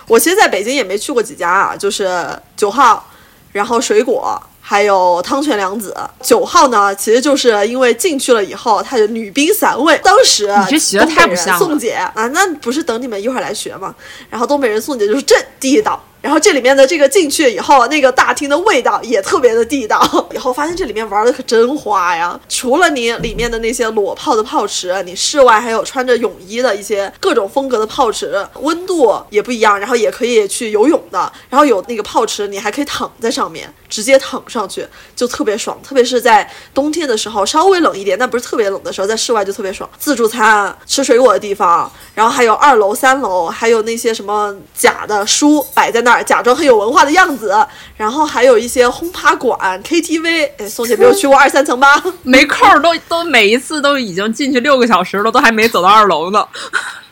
[0.07, 3.05] 我其实在北京也没去过几家啊，就是九号，
[3.51, 4.41] 然后水果。
[4.65, 9.99] 还有汤泉良子，九号呢，其实就是因为进去了以后，它就女兵散位。
[10.01, 13.93] 当时你这学得东北人太不像了宋姐啊，那不是等你们一会儿来学吗？
[14.29, 20.01] 然后东北人宋姐就是这地道，然后这里面的这个进去以后，那个大厅的味道也特别的地道。
[20.33, 22.39] 以后发现这里面玩的可真花呀！
[22.47, 31.29] 除了你里面的那些裸泡的泡池，你室外还有穿着泳衣的一些各种风格的泡池，温度也不一样，然后也可以去游泳的。
[31.49, 35.77] 然后有那个泡池，你还可以躺在上面，直接躺上去，就特别爽。
[35.83, 39.89] 特别是在冬天的时候，稍微冷一点，但不是特别冷的时候，在室外就特别爽。
[39.99, 47.55] 自助餐、吃水果的地方，然后还有二楼、三楼，还有那些什么假的书摆在那儿，假装很有文化的样子。
[47.97, 50.49] 然后还有一些轰趴馆、KTV。
[50.57, 52.01] 哎，宋姐没有去过二三层吧？
[52.23, 56.47] 没空都都每一次都已经进去六个小时了，都还没走到二楼呢。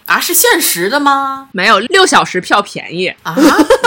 [0.06, 1.48] 啊，是限时的吗？
[1.54, 3.34] 没有六小时票便宜，啊，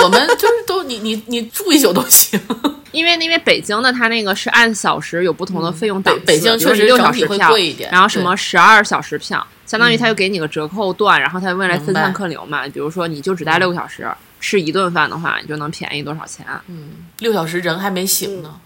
[0.03, 2.41] 我们就是都你你你住一宿都行。
[2.93, 12.67] 因为因为北京的它那个是按小时有不同的费用档次，北北京确实六小时票贵一点然后什么十二小时票，相当于它就给你个折扣段，然后它为了分散客流嘛。
[12.69, 14.09] 比如说你就只待六个小时，
[14.45, 16.45] 吃一顿饭的话，你就能便宜多少钱？
[16.69, 18.61] 嗯六小时人还没醒呢，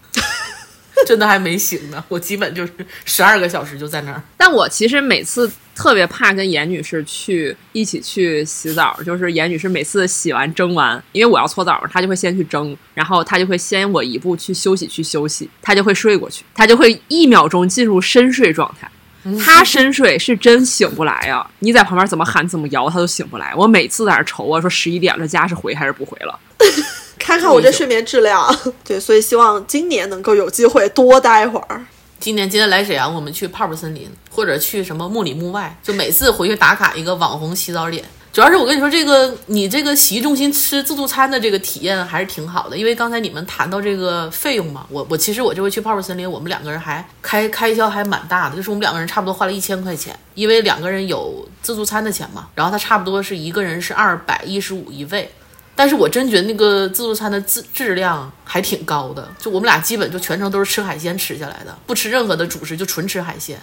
[1.07, 2.03] 真的还没醒呢。
[2.09, 2.73] 我基本就是
[3.05, 4.21] 十二个小时就在那儿。
[4.35, 18.91] 但我其实每次特别怕跟严女士去一起去洗澡，就是严女士每次洗完蒸完，因为我要搓澡嘛，她就会先去蒸，然后她就会先我一步去休息去休息，她就会睡过去，她就会一秒钟进入深睡状态。
[19.39, 23.53] 她深睡是真醒不来呀、你在旁边怎么喊怎么摇，他都醒不来。
[23.55, 26.39] 我每次在那儿愁啊，说十一点了，家是回还是不回了？
[27.19, 28.57] 看看我这睡眠质量。
[28.83, 31.85] 对，所以希望今年能够有机会多待会儿。
[32.19, 38.03] 今年今天来沈阳，我们去泡泡森林，或者去什么木里木外，就每次回去打卡一个网红洗澡点。
[38.31, 55.29] 主要是我跟你说，这个你这个洗浴中心吃自助餐的这个体验还是挺好的，因为刚才你们谈到这个费用嘛，我我其实我这回去泡泡森林，我们两个人还开开销还蛮大的，就是我们两个人差不多花了一千块钱，因为两个人有自助餐的钱嘛，然后他差不多是一个人是二百一十五一位，
[55.75, 63.59] 但是我真觉得那个自助餐的质质量还挺高的，就我们俩基本就全程都是吃海鲜吃下来的，不吃任何的主食，就纯吃海鲜，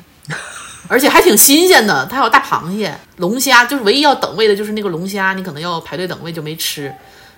[0.88, 2.06] 而且还挺新鲜的。
[2.06, 6.92] 它还有大螃蟹、龙虾，就是唯一要等位的就是那个龙虾，你可能要排队等位就没吃。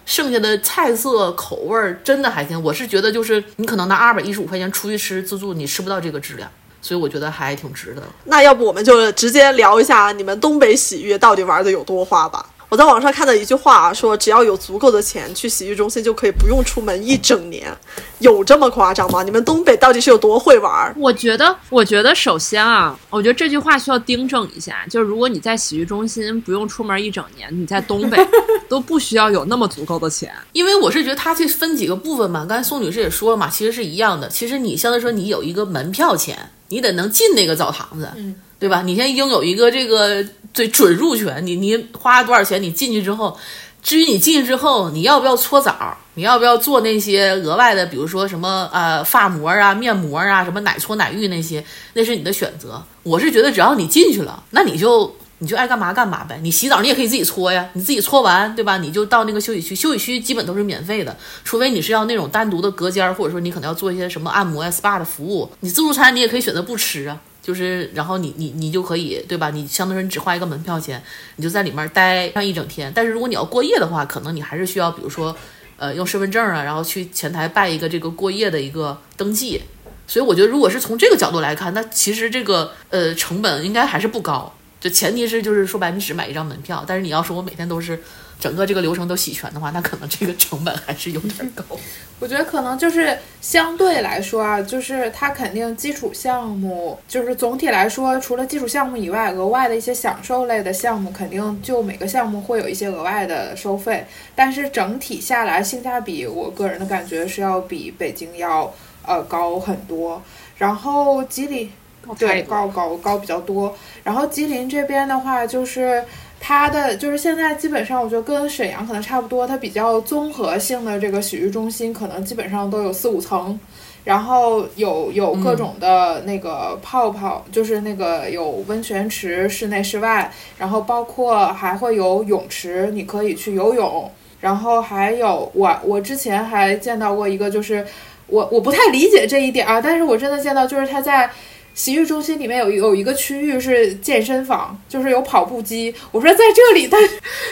[0.06, 8.02] 剩下的菜色口味儿真的还行，我是觉得就是你可能拿二百一十五块钱出去吃自助，你吃不到这个质量，所以我觉得还挺值的。
[8.24, 12.46] 那要不我们就直接聊一下你们东北洗浴到底玩的有多花吧。
[12.68, 17.74] 我在网上看到一句话说，只要有足够的钱，去洗浴中心就可以不用出门一整年。
[18.18, 19.22] 有这么夸张吗？
[19.22, 20.94] 你们东北到底是有多会玩？
[20.98, 28.18] 我觉得，我觉得首先啊，我觉得这句话需要订正一下，就是如果你在洗浴中心不用出门一整年，你在东北
[28.68, 30.30] 都不需要有那么足够的钱。
[30.52, 34.28] 因为我是觉得它这分几个部分嘛，刚才宋女士也说了嘛，其实是一样的。
[34.28, 36.36] 其实你相对说你有一个门票钱，
[36.68, 38.82] 你得能进那个澡堂子，嗯，对吧？
[38.82, 43.36] 你先拥有一个这个最准入权，你你花了多少钱，你进去之后，
[43.82, 52.82] 至于你进去之后你要不要搓澡，你要不要做那些额外的，比如说什么呃发膜啊、面膜啊、什么奶搓奶浴那些，那是你的选择。
[53.02, 55.14] 我是觉得只要你进去了，那你就。
[55.40, 56.36] 你就爱干嘛干嘛呗。
[56.42, 58.76] 你洗澡你也可以自己搓呀，你自己搓完，对吧？
[58.78, 65.48] 你就到那个休息区，休息区基本都是免费的，除非你是要那种单独的隔间，或者说你可能要做一些什么按摩呀、SPA 的服务。
[65.60, 69.48] 你自助餐你也可以选择不吃啊，就是然后你你你就可以，对吧？
[69.48, 71.02] 你相当于你只花一个门票钱，
[71.36, 72.92] 你就在里面待上一整天。
[72.94, 75.34] 但是如果你要过夜的话，可能你还是需要，比如说，
[75.78, 79.62] 呃，用身份证啊，然后去前台办一个这个过夜的一个登记。
[80.06, 84.54] 所以我觉得，如果是从这个角度来看，那其实这个呃成本应该还是不高。
[84.78, 87.98] 就前提是就是说白，你只买一张门票，但是你要说我每天都是
[88.38, 91.64] 整个这个流程都洗全的话，那可能这个成本还是有点高。
[92.20, 104.04] 我觉得可能就是相对来说啊，就是它肯定基础项目，就是总体来说，除了基础项目以外，额外的一些享受类的项目，肯定就每个项目会有一些额外的收费。
[104.34, 108.72] 但是整体下来，性价比，我个人的感觉是要比北京要
[109.06, 110.20] 呃高很多。
[110.56, 111.70] 然后吉林
[112.18, 113.72] 对高高高比较多。
[114.02, 116.04] 然后吉林这边的话，就是
[116.40, 123.58] 它的就是现在基本上，我觉得跟沈阳可能差不多，它比较综合性的这个洗浴中心，可能基本上都有四五层。
[124.04, 134.10] 然后有有各种的那个泡泡，就是那个有温泉池，室内室外，然后包括还会有泳池，你可以去游泳。
[134.40, 137.84] 然后还有我我之前还见到过一个，就是
[138.28, 141.28] 我我不太理解这一点啊，但是我真的见到就是他在。
[141.78, 145.94] 洗浴中心里面有有一个区域是健身房，就是有跑步机。
[146.10, 147.00] 我说在这里，但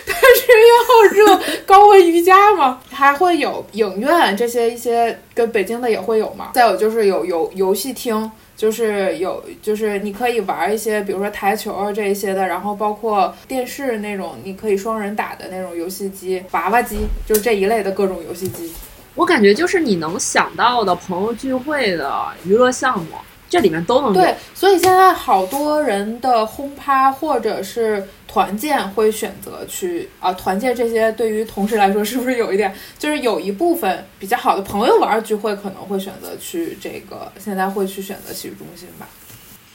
[0.05, 2.81] 但是要热高温瑜伽吗？
[2.91, 6.51] 还会有影院这些一些跟北京的也会有嘛。
[6.55, 18.73] 再有就是有有游戏厅，就是有就是你可以玩一些，比如说台球啊这一些的，然后包括电视那种你可以双人打的那种游戏机、娃娃机，就是这一类的各种游戏机。
[19.15, 23.07] 我感觉就是你能想到的朋友聚会的娱乐项目。
[23.49, 39.07] 这里面都能对，所以现在好多人的轰趴或者是团建会选择去啊，团建这些对于同事来说是不是有一点， 就是有一部分比较好的朋友玩聚会可能会选择去这个，现在会去选择洗浴中心吧？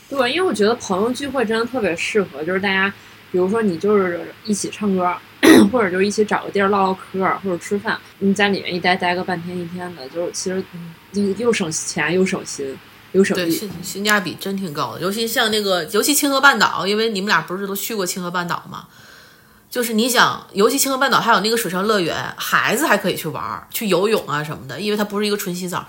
[0.10, 2.94] 对，因为我觉得朋友聚会真的特别适合，就是大家，
[3.32, 5.16] 比如说你就是一起唱歌，
[5.72, 7.98] 或者就一起找个地儿唠唠嗑儿，或者吃饭。
[8.20, 12.78] 你在里面一待待个半天一天的，就是其实嗯又又省钱又省心
[13.12, 18.86] 对，性性价比真挺高的，尤其像那个，尤其清河半岛，因为你们俩不是都去过清河半岛吗？
[19.70, 25.86] 就是你想，尤其清河半岛还有那个水上乐园，孩子还可以去玩儿，去游泳啊什么的，因为它不是一个纯洗澡。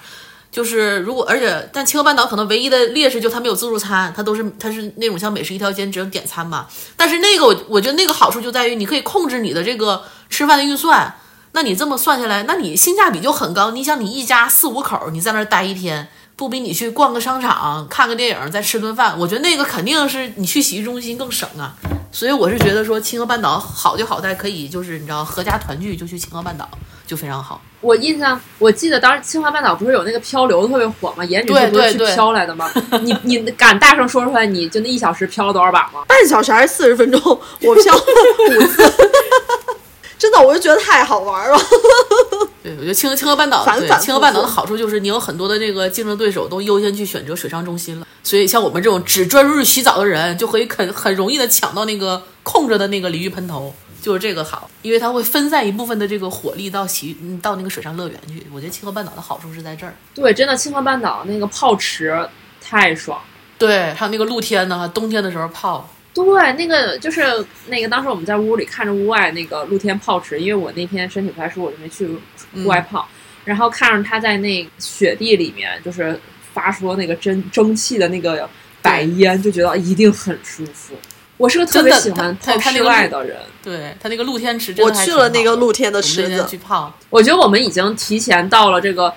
[0.50, 6.66] 就是如果而且，但清河半岛可能唯一的劣势就它没有自助餐，它都是它是那种像美食一条街只能点餐嘛。
[6.96, 11.14] 但是那个我我觉得那个好处就在于你可以控制你的这个吃饭的预算。
[11.54, 13.70] 那你这么算下来，那你性价比就很高。
[13.72, 16.08] 你想，你一家四五口，你在那儿待一天，
[16.42, 21.72] 不比你去逛个商场、看个电影、再吃顿饭，我觉得那个肯定是你去洗浴中心更省啊。
[22.10, 26.68] 所以我是觉得说，清河半岛好就好在可以就是你知道，合家团聚就去清河半岛
[27.06, 27.60] 就非常好。
[27.80, 31.24] 我印象，我记得当时清华半岛不是有那个漂流特别火吗？
[31.24, 32.68] 严女士对不是去漂来的吗？
[33.02, 36.02] 你你敢大声说出来，你就那一小时漂了多少把吗？
[36.08, 38.02] 半小时还是四十分钟，我漂了
[38.58, 38.82] 五次，
[40.22, 41.58] 真的，我就觉得太好玩了。
[42.62, 43.66] 对，我觉得清清河半岛，
[43.98, 58.46] 清河半岛的好处就是你有很多的这个竞争对手都优先去选择水上中心了，所以像我们这种只专注于洗澡的人，就可以很很容易的抢到那个空着的那个淋浴喷头，就是这个好，因为它会分散一部分的这个火力到洗嗯到那个水上乐园去。
[58.54, 59.92] 我觉得清河半岛的好处是在这儿。
[60.14, 62.28] 对，真的清河半岛那个泡池
[62.64, 63.20] 太爽。
[63.58, 67.22] 对，还有那个露天的，冬天的时候泡，对，那个就是
[67.68, 72.06] 那个，当时我们在屋里看着屋外那个露天泡池，因为我那天身体不太舒服，我就没去
[72.54, 73.08] 户外泡。
[73.44, 76.18] 然后看着他在那雪地里面，就是
[76.52, 78.48] 发出那个蒸蒸汽的那个
[78.80, 80.94] 白烟，就觉得一定很舒服。
[81.38, 89.12] 我是个特别喜欢泡室外的人，对，他那个露天池真我去了那个露天的池子，去泡，我觉得我们已经提前到了这个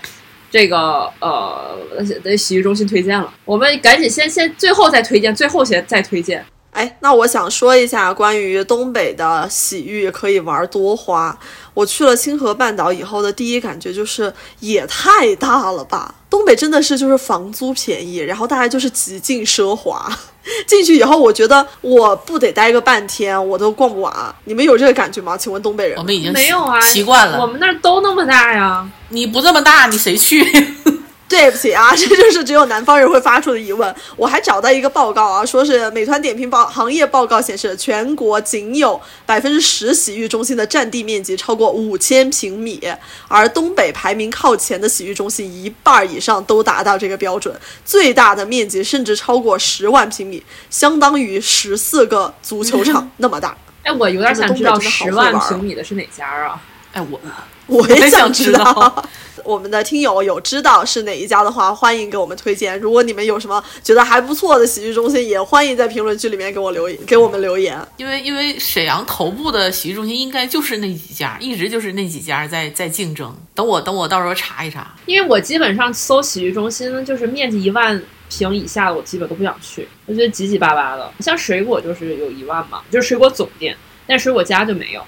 [0.50, 1.78] 这个呃
[2.24, 3.32] 的洗浴中心推荐了。
[3.44, 6.44] 我们赶紧先先最后再推荐，最后先再推荐。
[6.76, 11.38] 哎，那我想说一下关于东北的洗浴可以玩多花。
[11.74, 16.14] 我去了清河半岛以后的第一感觉就是，也太大了吧！
[16.30, 20.06] 东北真的是就是房租便宜，然后大家就是极尽奢华。
[20.68, 24.14] 进去以后，我觉得我不得待个半天，我都逛不完。
[24.44, 25.38] 你们有这个感觉吗？
[25.38, 27.40] 请问东北人我们已经没有啊，习惯了。
[27.40, 28.86] 我们那儿都那么大呀。
[29.10, 30.44] 你不这么大，你谁去？
[31.28, 33.94] 对不起啊， 这就是只有南方人会发出的疑问。
[34.16, 42.80] 我还找到一个报告啊，说是美团点评报行业报告显示，全国仅有百分之十洗浴中心的占地面积超过五千平米，
[43.28, 47.54] 而东北排名靠前的洗浴中心一半以上都达到这个标准，
[47.84, 53.58] 最大的面积甚至超过十万平米，相当于十四个足球场那么大。
[53.84, 56.62] 哎，我有点想知道东北的好十万平米的是哪家啊？
[56.94, 57.20] 哎，我
[57.68, 59.04] 我也也想知道
[59.46, 62.78] 我们的听友有知道是哪一家的话，欢迎给我们推荐。
[62.80, 67.80] 如果你们有什么觉得还不错的洗浴中心，也欢迎在评论区里面给我留言，给我们留言。
[67.98, 73.36] 因为因为沈阳头部的洗浴中心应该就是那几家，一直就是那几家在在竞争。
[73.54, 74.96] 等我等我到时候查一查。
[75.06, 81.14] 因为我基本上搜洗浴中心，就是面积一万平以下的，我基本都不想去，我觉得挤挤巴巴的。
[81.20, 83.78] 像水果就是有一万嘛，就是水果总店，
[84.08, 85.02] 但水果家就没有。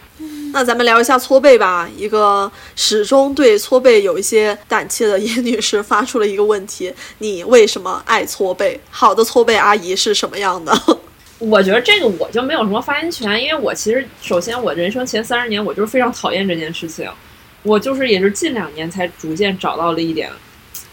[0.53, 1.87] 那咱们聊一下搓背吧。
[1.95, 8.79] 一个始终对搓背有一些胆怯的严女士发出了一个问题：你为什么爱搓背？
[8.89, 10.75] 好的搓背阿姨是什么样的？
[11.39, 17.07] 我觉得这个我就没有什么发言权，因为我其实首先我人生前三十年我就是非常讨厌这件事情，
[17.61, 20.31] 我就是也是近两年才逐渐找到了一点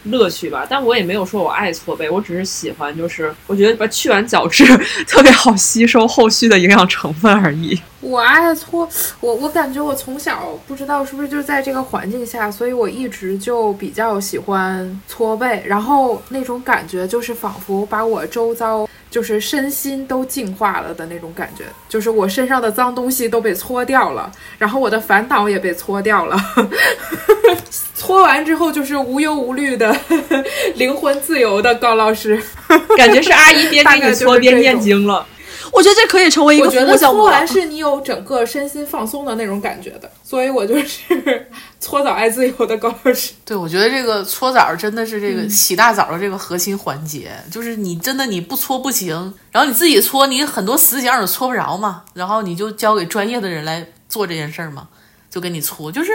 [0.02, 4.66] 乐趣吧，但我也没有说我爱搓背，我只是喜欢，就是我觉得把去完角质
[5.08, 7.80] 特别好吸收后续的营养成分而已。
[8.04, 8.86] 我爱搓，
[9.20, 26.36] 我我感觉我从小不知道是不是就在这个环境下，所以我一直就比较喜欢搓背，然后那种感觉就是仿佛把我周遭就是身心都净化了的那种感觉，就是我身上的脏东西都被搓掉了，然后我的烦恼也被搓掉了，
[27.94, 29.96] 搓完之后就是无忧无虑的
[30.76, 32.40] 灵魂自由的高老师。
[32.96, 35.26] 感觉是阿姨边 给你搓边念经了。
[35.72, 37.46] 我觉得这可以成为一个我觉得搓完。
[37.46, 41.46] 是你有整个身心放松的那种感觉的， 所以我就是
[41.80, 43.32] 搓澡爱自由的高老师。
[43.44, 54.88] 对，我觉得这个搓澡真的是这个洗大澡的这个核心环节，就是你真的你不搓不行，然后你自己搓，你很多死角你搓不着嘛，然后你就交给专业的人来做这件事儿嘛，
[55.30, 56.12] 就给你搓，就是。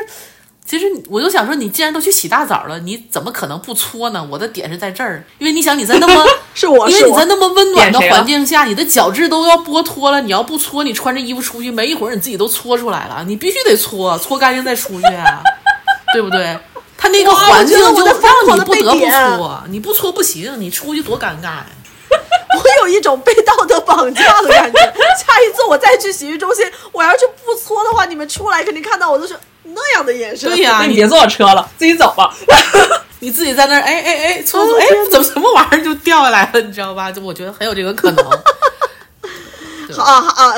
[0.69, 4.23] 其实我就想说，你既然都去洗大澡了，你怎么可能不搓呢？
[4.29, 10.21] 我的点是在这儿，因为你想你在那么 是我因为你在，那么温暖的环境下，你的角质都要剥脱了。
[10.21, 13.23] 你要不搓，你穿着衣服出去，没一会儿你自己都搓出来了。
[13.25, 15.41] 你必须得搓，搓干净再出去啊，
[16.13, 16.55] 对不对？
[16.95, 21.65] 他那个环境就让你不得不搓，你不搓不行，你出去多尴尬呀。
[22.53, 24.79] 我有一种被道德绑架的感觉。
[24.79, 29.35] 下一次我再去洗浴中心，我要是不搓的话，你们出来肯定看到我都是
[29.73, 30.49] 那样的眼神。
[30.49, 32.33] 对呀、 你别坐我车了，自己走吧。
[33.21, 37.11] 你自己在那儿，哎哎哎，搓搓，哎，怎么什么玩意儿就掉下来了，你知道吧？
[37.11, 38.25] 就我觉得很有这个可能。
[39.99, 40.53] 啊啊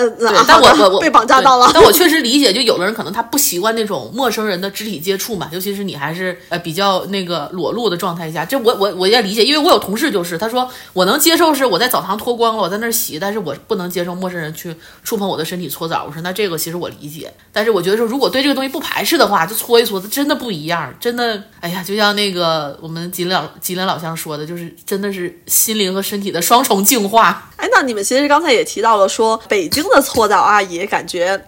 [0.48, 1.70] 但我我我被绑架到了。
[1.74, 16.06] 但我确实理解，就有的人可能他不习惯那种陌生人的肢体接触嘛，尤其是你还是呃比较那个裸露的状态下，这我我我也理解，因为我有同事就是他说我能接受是我在澡堂脱光了，我在那儿洗，但是我不能接受陌生人去触碰我的身体搓澡。
[16.08, 27.50] 我说那这个其实我理解，但是我觉得说如果对这个东西不排斥的话，就搓一搓，真的不一样，真的，哎呀，就像那个我们吉林老吉林老乡说的，就是真的是心灵和身体的双重净化。
[27.58, 31.42] 哎，那你们其实刚才也提到了说，北京的搓澡阿姨感觉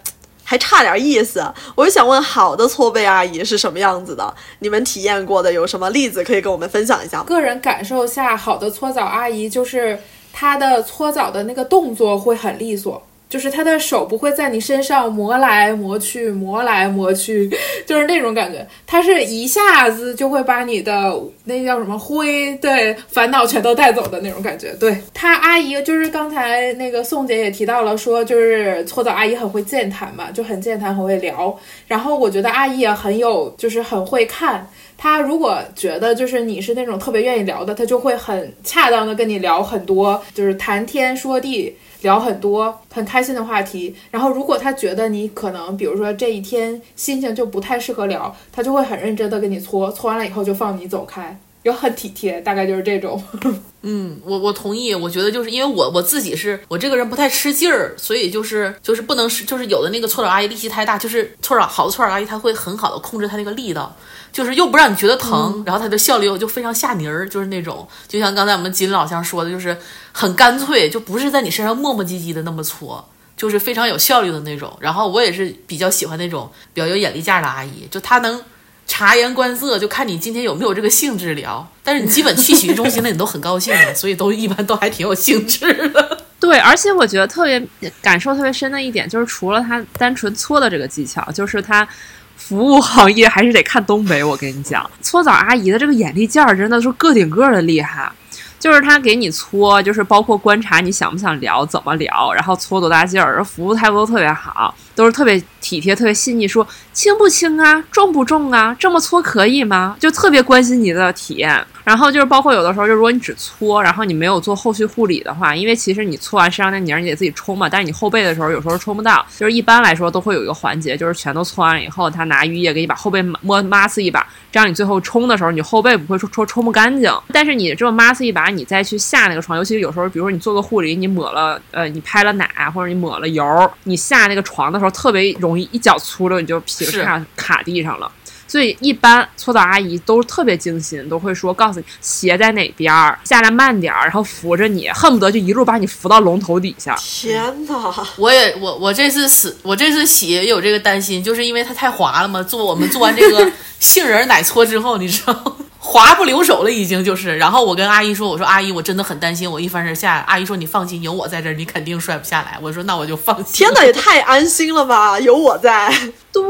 [0.43, 1.43] 还差点意思。
[1.75, 4.33] 我就想问，好的搓背阿姨是什么样子的？
[4.59, 7.23] 你们体验过的有什么例子可以跟我们分享一下？
[7.23, 9.99] 个人感受下，好的搓澡阿姨就是
[10.31, 13.01] 她的搓澡的那个动作会很利索。
[13.33, 17.49] 就是他的手不会在你身上磨来磨去，磨来磨去，
[17.83, 18.63] 就是那种感觉。
[18.85, 24.71] 他是一下子就会把你的那叫什么灰，对，烦恼全都带走的那种感觉。
[24.79, 31.57] 对他阿姨，就是刚才那个宋姐也提到了，说就是搓澡阿姨很会健谈嘛，就很健谈，很会聊。
[31.87, 34.69] 然后我觉得阿姨也很有，就是很会看。
[34.95, 43.93] 他如果觉得就是你是那种特别愿意聊的，他就会很恰当的跟你聊很多，就是谈天说地，聊很多很开心的话题。
[44.11, 53.21] 然后如果他觉得你可能，比如说这一天心情就不太适合聊，他就会很认真的跟你搓，搓完了以后就放你走开，有很体贴，大概就是这种。
[53.85, 63.93] 嗯，我我同意，我觉得就是因为我我自己是我这个人不太吃劲儿，所以就是就是不能是就是有的那个搓澡阿姨力气太大，就是搓澡好的搓澡阿姨她会很好的控制她那个力道，
[64.31, 69.77] 就是又不让你觉得疼，然后她的效率又就非常下泥儿，就是那种就像刚才我们金老乡说的，就是
[70.13, 73.05] 很干脆，就不是在你身上磨磨唧唧的那么搓。
[73.35, 78.39] 就是非常有效率的那种，然后我也是比较喜欢那种比较有眼力劲儿的阿姨，就她能
[78.85, 81.67] 察言观色，就看你今天有没有这个兴致聊。
[81.83, 86.17] 但是你基本去洗浴中心了，你都很高兴的，所以都一般都还挺有兴致的。
[86.39, 87.61] 对，而且我觉得特别
[88.01, 91.87] 感受特别深的一点，就是除了他单纯搓的这个技巧，就是他
[92.35, 94.23] 服务行业还是得看东北。
[94.23, 98.11] 我跟你讲，搓澡阿姨的这个眼力劲儿真的是个顶个的厉害。
[98.59, 109.95] 就是他给你搓，就是包括观察你想不想聊，怎么聊，然后搓多大劲儿，服务态度都特别好，都是特别体贴、特别细腻，说轻不轻啊，重不重啊，这么搓可以吗？
[109.99, 111.65] 就特别关心你的体验。
[111.83, 127.11] 然后就是包括有的时候，就如果你只搓，然后你没有做后续护理的话，因为其实你搓完身上那泥儿你得自己冲嘛，但是你后背的时候有时候冲不到，就是一般来说都会有一个环节，就是全都搓完了以后，他拿浴液给你把后背摸抹呲一把，这样你最后冲的时候，你后背不会说说冲不干净。
[127.33, 138.11] 但是你这么抹呲一把，你再去下那个床，尤其是有时候，比如说你做个护理，你抹了呃，你拍了奶或者你抹了油，你下那个床的时候特别容易一脚粗溜，你就劈是叉卡地上了。
[138.45, 146.95] 所以一般搓澡阿姨都特别精心，都会说告诉你鞋在哪边儿，下来慢点儿，然后扶着你，恨不得就一路把你扶到龙头底下。
[146.97, 147.91] 天哪！
[148.17, 152.43] 我也我我这次洗我这次洗也有这个担心，就是因为它太滑了嘛。
[152.43, 155.55] 做我们做完这个 杏仁奶搓之后，你知道吗
[155.85, 157.37] 滑不留手了，已经就是。
[157.37, 162.57] 然后我跟阿姨说，我说阿姨，我真的很担心，我一翻身下来，阿姨说你放心，有我在这儿，你肯定摔不下来。
[162.61, 163.45] 我说那我就放心。
[163.53, 165.19] 天哪，也太安心了吧！
[165.19, 165.93] 有我在。
[166.31, 166.41] 对，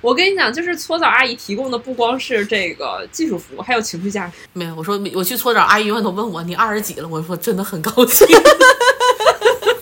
[0.00, 4.34] 我跟你讲，就是搓澡阿姨提供的不光是这个技术服务，还有情绪价值。
[4.52, 8.26] 没有，我说我去搓澡，阿姨永远都问我你二十几了，我说真的很高兴。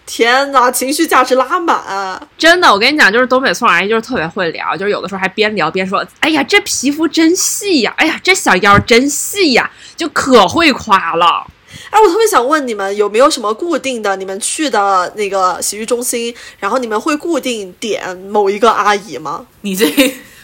[0.06, 2.20] 天哪，情绪价值拉满。
[2.36, 11.46] 真的，我跟你讲，就是东北搓澡阿姨就是特别会聊，就是有的时候还边聊边说：“哎呀，这皮肤真细呀，哎呀，这小腰真细呀，就可会夸了。”
[11.90, 14.16] 哎，我特别想问你们，有没有什么固定的？
[14.16, 19.46] 你们去的那个洗浴中心，然后你们会固定点某一个阿姨吗？
[19.60, 19.86] 你这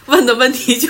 [0.07, 0.89] 问的问题就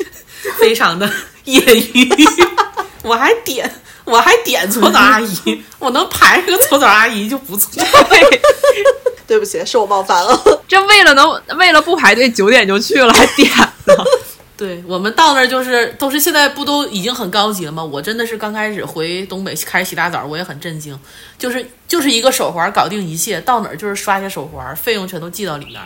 [0.60, 1.10] 非常的
[1.44, 1.60] 业
[1.94, 2.08] 余，
[3.02, 3.70] 我还点
[4.10, 7.82] 我还点搓澡阿姨， 我能排个搓澡阿姨就不错。
[9.26, 10.42] 对不起，是我冒犯了。
[10.66, 13.48] 这为了能为了不排队，九点就去了，还点
[13.86, 13.94] 呢。
[14.58, 17.82] 对我们到那儿就是都是现在不都已经很高级了吗？
[17.82, 20.98] 我真的是刚开始回东北开始洗大澡，我也很震惊，
[21.38, 25.80] 就是就是一个手环搞定一切，到哪儿就是刷一下手环，费用全都记到里面，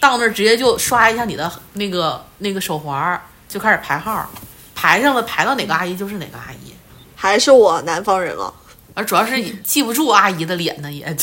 [0.00, 3.18] 到那儿直接就刷一下你的那个那个手环，
[3.48, 4.28] 就开始排号，
[4.74, 6.69] 排上了排到哪个阿姨就是哪个阿姨，
[7.22, 8.50] 还是我南方人了。
[8.94, 11.14] 而主要是记不住阿姨的脸呢，也。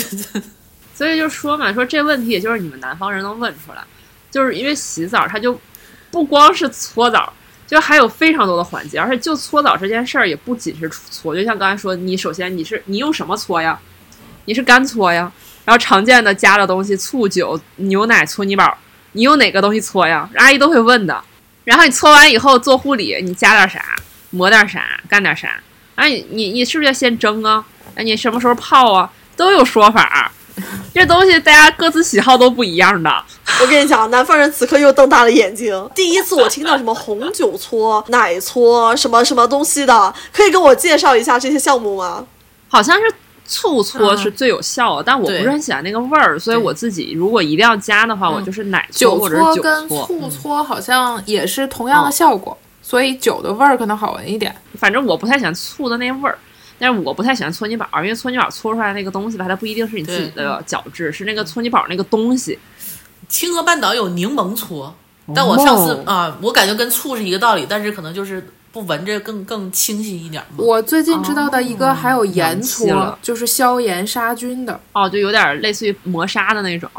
[0.93, 3.83] 所以就说嘛，说这问题也就是你们南方人能问出来，
[4.29, 5.59] 就是因为洗澡它就
[6.11, 7.33] 不光是搓澡，
[7.65, 13.79] 就还有非常多的环节，而且就搓澡这件事儿也不仅是搓，就像刚才说，你首先你是你用什么搓呀？
[14.45, 15.31] 你是干搓呀。
[15.65, 18.77] 然后常见的加的东西，醋、酒、牛奶、搓泥宝，
[19.11, 20.29] 你用哪个东西搓呀？
[20.35, 21.21] 阿姨都会问的。
[21.65, 23.83] 然后你搓完以后做护理，你加点啥，
[24.29, 25.61] 抹点啥，干点啥？
[25.97, 27.65] 哎，你你你是不是要先蒸啊？
[27.95, 29.11] 哎，你什么时候泡啊？
[29.35, 30.31] 都有说法。
[30.93, 33.11] 这东西大家各自喜好都不一样的。
[33.61, 35.89] 我跟你讲，南方人此刻又瞪大了眼睛。
[35.93, 42.25] 第一次我听到什么红酒搓、奶搓什么什么东西的，可以跟我介绍一下这些项目吗？
[42.69, 43.03] 好像是
[43.45, 50.05] 醋搓是最有效的，但我不是很喜欢那个味儿，所以我自己如果一定要加的话，我就是奶搓酒或者是酒搓跟搓。
[50.07, 52.57] 醋搓好像也是同样的效果，
[52.87, 54.55] 所以酒的味儿可能好闻一点。
[54.75, 56.37] 反正我不太喜欢醋的那味儿，
[56.79, 62.57] 但是我不太喜欢搓泥宝，因为搓泥宝搓出来那个东西吧，它不一定是你自己的角质，是那个搓泥宝那个东西。
[63.27, 64.95] 青河半岛有柠檬搓，
[65.35, 70.59] 但我上次、哦啊，我感觉跟醋是一个道理，但是可能就是不闻着更更清新一点嘛。
[70.59, 74.79] 我最近知道的一个还有盐搓了，就是消炎杀菌的。
[74.93, 76.89] 哦，就有点类似于磨砂的那种。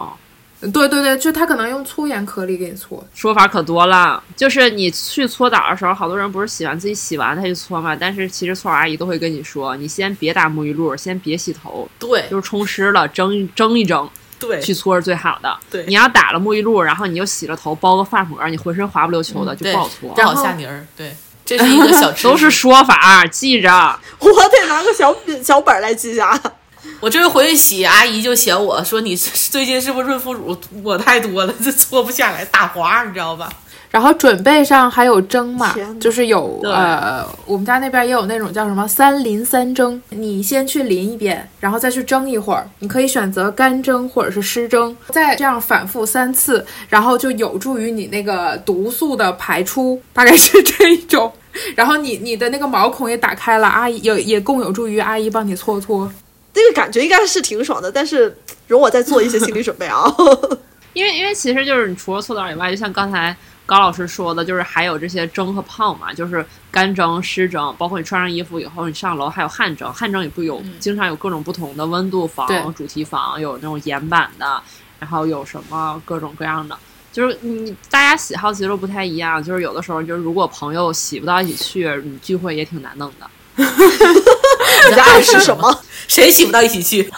[0.61, 3.03] 对对对，就他可能用粗盐颗粒给你搓。
[3.15, 15.57] 说法可多了，就是你去搓澡的时候，好多人不是洗完自己洗完他去搓嘛，但是其实搓澡阿姨都会跟你说，你先别打沐浴露，先别洗头，对就是冲湿了蒸一蒸一蒸对去搓是最好的。
[15.71, 20.11] 对你要打了沐浴露，然后你又洗了头，包个发膜，你浑身滑不溜秋的，就不好搓。
[20.15, 20.85] 不好下泥儿。
[20.97, 22.11] 对，这是一个小。
[22.23, 23.71] 都是说法，记着。
[24.19, 26.41] 我得拿个小笔小本儿来记下。
[27.01, 33.49] 我这回回去洗，阿姨就嫌我说你最近是不是润肤乳抹太多了，这搓不下来，打滑，你知道吧？
[33.91, 42.69] 然后准备上还有蒸嘛就是有呃，我们家那边也有那种叫什么三淋三蒸，你先去淋一遍，然后再去蒸一会儿。
[42.81, 51.33] 你可以选择干蒸或者是湿蒸，再这样反复三次，然后就有助于你那个毒素的排出，大概是这一种。
[51.75, 56.11] 然后你你的那个毛孔也打开了，阿姨也也更有助于阿姨帮你搓搓。
[56.55, 58.37] 那个感觉应该是挺爽的，但是
[58.67, 60.05] 容我再做一些心理准备啊。
[60.95, 63.37] 因为因为其实就是你除了搓澡以外，就像刚才
[63.67, 74.61] 高老师说的，就是还有这些蒸和泡嘛，就是干蒸、湿蒸，包括你穿上衣服以后，你上楼还有汗蒸，汗蒸也不有、经常有各种不同的温度房、主题房，有那种岩板的，
[74.99, 76.77] 然后有什么各种各样的。
[77.13, 83.31] 就是你大家喜好其实都不太一样，就是有的时候就是如果朋友洗不到一起去，你聚会也挺难弄的。
[84.89, 85.83] 你在暗示什么？
[86.09, 87.11] 谁洗不到一起去？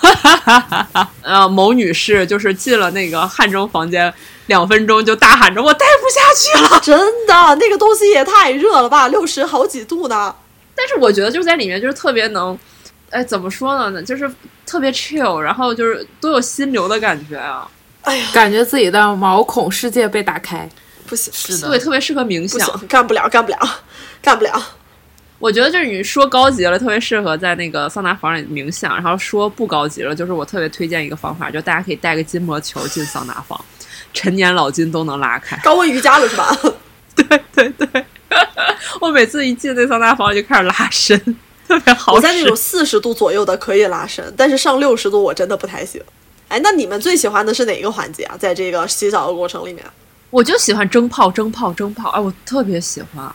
[1.23, 4.13] 呃，某女士就是进了那个汗蒸房间，
[4.47, 6.81] 两分钟就大喊着我待不下去了。
[6.81, 10.35] 真的，那个东西也太热了吧，六十好几度呢。
[10.75, 12.59] 但是我觉得就是在里面就是特别能，
[13.11, 14.03] 哎，怎么说呢？
[14.03, 14.29] 就是
[14.67, 17.69] 特别 chill，然后就是都有心流的感觉啊。
[18.03, 20.69] 哎呀，感觉自己的毛孔世界被打开。
[21.07, 22.87] 不行，是的对，特别适合冥想。
[22.89, 23.59] 干不了，干不了，
[24.23, 24.61] 干不了。
[25.41, 33.59] 我觉得就是你说高级了，特别适合在那个桑拿房里冥想；然后说不高级了，就是我特别推荐一个方法，就大家可以带个筋膜球进桑拿房，
[34.13, 35.57] 陈年老筋都能拉开。
[35.65, 36.55] 高温瑜伽了是吧？
[37.17, 38.07] 对对对，
[39.01, 41.19] 我每次一进那桑拿房就开始拉伸，
[41.67, 42.13] 特别好。
[42.13, 46.03] 我在那种四十度左右的可以拉伸，但是上六十度我真的不太行。
[46.49, 48.37] 哎，那你们最喜欢的是哪个环节啊？
[48.39, 49.83] 在这个洗澡的过程里面？
[50.29, 53.35] 我就喜欢蒸泡，蒸泡，蒸泡，哎，我特别喜欢。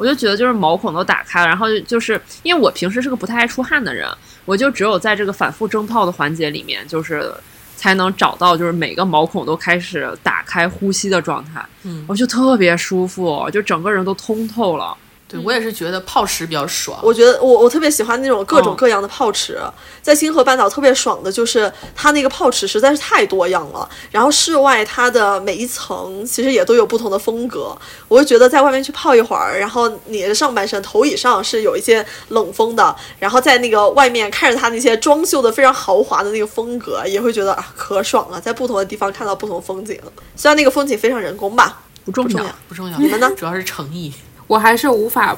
[0.00, 4.08] 我就觉得就是毛孔都打开了，然后就是因为我平时是个不太爱出汗的人，
[4.46, 7.30] 我就只有在这个反复蒸泡的环节里面，就是
[7.76, 14.96] 才能找到就是每个毛孔都开始打开呼吸的状态，嗯我就特别舒服，就整个人都通透了。
[15.30, 16.98] 对我也是觉得泡池比较爽。
[17.02, 18.76] 我觉得我我特别喜欢那种各种嗯。
[18.76, 19.58] 各样的泡池，
[20.02, 27.76] 在星河半岛特别爽的就是它那个泡池实在是太多样了，然后室外它的每一层其实也都有不同的风格，
[28.08, 40.00] 我就觉得在外面去泡一会儿，然后你的上半身头以上是有一些冷风的，然后在那个外面看着它那些装修的非常豪华的那个风格，也会觉得啊可爽了，在不同的地方看到不同风景，
[40.34, 43.30] 虽然那个风景非常人工吧，不重要，不重要，你们呢？
[43.36, 44.12] 主要是诚意。
[44.50, 45.36] 我还是无法，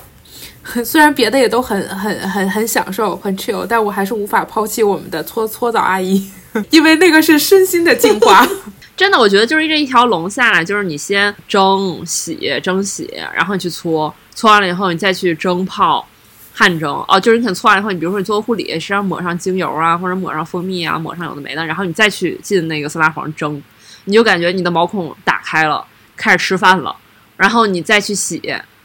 [0.82, 6.26] 虽然别的也都很很很很享受，很 chill，但我还是无法抛弃我们的搓搓澡阿姨，
[6.70, 8.48] 因为那个是身心的净化。
[8.96, 16.06] 真的，我觉得就是这一条龙下来，就是你先蒸洗蒸洗，然后你去搓，搓完了以后你再去蒸泡。
[16.54, 23.60] 汗蒸哦，就是你可能搓完以后，你比如说你做个护理，身上抹上精油啊，或者抹上蜂蜜啊，抹上有的没的，然后你再去进那个桑拿房蒸，
[24.04, 25.84] 你就感觉你的毛孔打开了，
[26.16, 26.94] 开始吃饭了，
[27.38, 28.40] 然后你再去洗，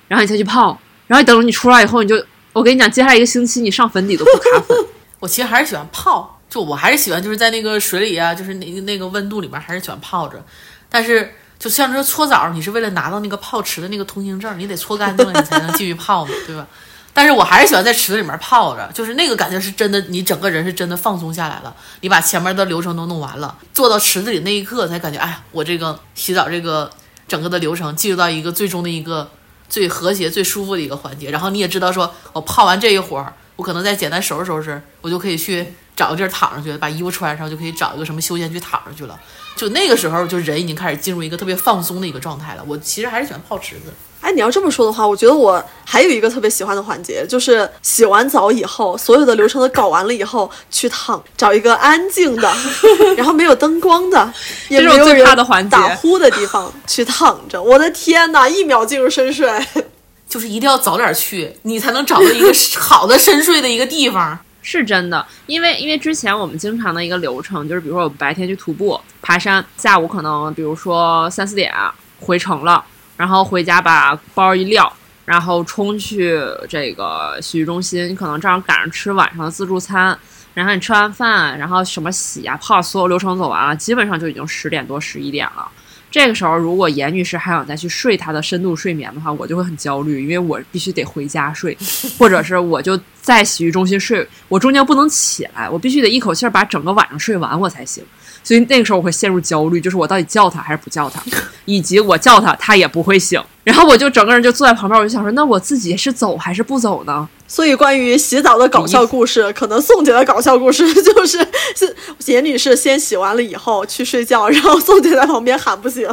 [0.08, 4.78] 然后你再去泡，然后等你出来以后，你就我跟你讲，接下来一个星期你上粉底都不卡粉。
[5.20, 10.44] 我其实还是喜欢泡，就我还是喜欢就是在那个水里啊，就是那个那个温度里面，还是喜欢泡着。
[10.90, 16.66] 但是就像说搓澡，你是为了拿到那个泡池的那个通行证，你得搓干净了，你才能继续泡嘛，对吧？
[17.14, 21.76] 但是我还是喜欢在池子里面泡着，就是那个感觉是真的，你整个人是真的放松下来了。
[22.02, 26.88] 你把前面的流程都弄完了，坐到池子里那一刻才感觉，哎呀，我这个洗澡这个
[27.28, 29.28] 整个的流程进入到一个最终的一个
[29.70, 31.30] 最和谐、最舒服的一个环节。
[31.32, 35.66] 然后你也知道，说我泡完这一会儿，我可能再简单收拾收拾，我就可以去
[35.96, 39.20] 找个地儿躺上去，把衣服穿上，就可以找一个什么休闲区躺上去了。
[39.56, 42.64] 就那个时候，就人已经开始进入一个特别放松的一个状态了。
[42.68, 43.94] 我其实还是喜欢泡池子。
[44.22, 52.54] 哎，你要这么说的话，我觉得我还有一个特别喜欢的环节，就是洗完澡以后，所有的流程都搞完了以后，去躺，找一个安静的，
[53.16, 54.34] 然后没有灯光的，
[54.70, 57.62] 也没有人怕的环节打呼的地方去躺着。
[57.62, 59.50] 我的天哪，一秒进入深睡。
[60.28, 64.38] 就是一定要早点去，你才能找到一个 好的深睡的一个地方。
[64.62, 71.74] 是真的，因为因为之前我们经常的一个流程就是，比如说我们白天去徒步、爬山，下午可能比如说三四点
[72.20, 72.84] 回城了，
[73.18, 74.92] 然后回家把包一撂，
[75.26, 76.40] 然后冲去
[76.70, 80.18] 这个洗浴中心，你可能正好赶上吃晚上的自助餐，
[80.54, 85.68] 然后你吃完饭，然后什么洗啊泡，所有流程走完了，基本上就已经十点多十一点了。
[86.10, 91.78] 这个时候，如果严女士还想再去睡她的深度睡眠的话，我就会很焦虑，因为我必须得回家睡，
[92.18, 98.02] 或者是我就在洗浴中心睡，我中间不能起来，我必须得一口气儿把整个晚上睡完我才行。
[98.48, 101.22] 所以那个时候我会陷入焦虑，就是我到底叫他还是不叫他，
[101.66, 107.28] 以及我叫他他也不会醒，然后我就整个人就坐在旁边，我就想说，那我自己是走还是不走呢？
[107.46, 111.46] 所以，关于洗澡的搞笑故事，可能宋姐的搞笑故事 就是
[111.76, 111.94] 是
[112.28, 116.08] 严女士先洗完了以后去睡觉，然后宋姐在旁边喊不醒。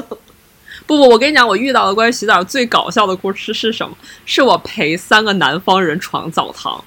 [0.86, 3.96] 不不，我跟你讲，我遇到的关于洗澡最搞笑的故事是什么？
[4.26, 6.84] 是我陪三个南方人闯澡堂。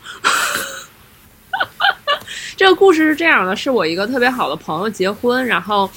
[2.58, 5.88] 这个故事是这样的：是我一个特别好的朋友结婚，然后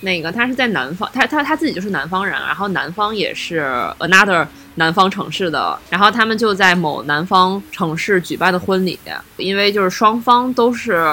[0.00, 3.60] 那个他是在南方，他他他自己就是南方人，然后南方也是
[4.00, 4.44] another
[4.74, 8.98] 南方城市的，然后他们就在某南方城市举办的婚礼，
[9.36, 11.06] 因为就是双方都是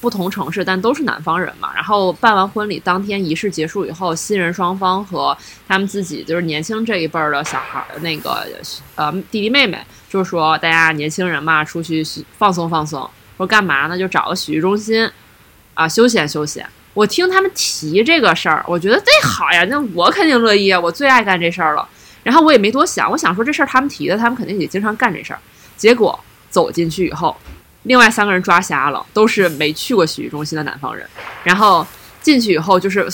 [0.00, 1.72] 不同城市，但都是南方人嘛。
[1.74, 5.36] 然后办完婚礼当天仪式结束以后，新人双方和
[5.66, 8.46] 他们自己就是年轻这一辈儿的小孩儿，那个
[8.94, 12.06] 呃弟弟妹妹，就是说大家年轻人嘛，出去
[12.38, 13.10] 放松放松。
[13.42, 13.98] 说干嘛呢？
[13.98, 15.10] 就找个洗浴中心，
[15.74, 16.64] 啊，休闲休闲。
[16.94, 21.86] 我听他们提这个事儿，我觉得这好呀，那我肯定乐意啊，我最爱干这事儿了。
[22.22, 25.38] 然后我也没多想，我想说这事儿他们提的，他们肯定也经常干这事儿。
[25.76, 26.18] 结果
[26.50, 27.36] 走进去以后，
[27.82, 31.04] 另外三个人抓瞎了，都是没去过洗浴中心的南方人。
[31.42, 31.84] 然后
[32.20, 33.08] 进去以后，就是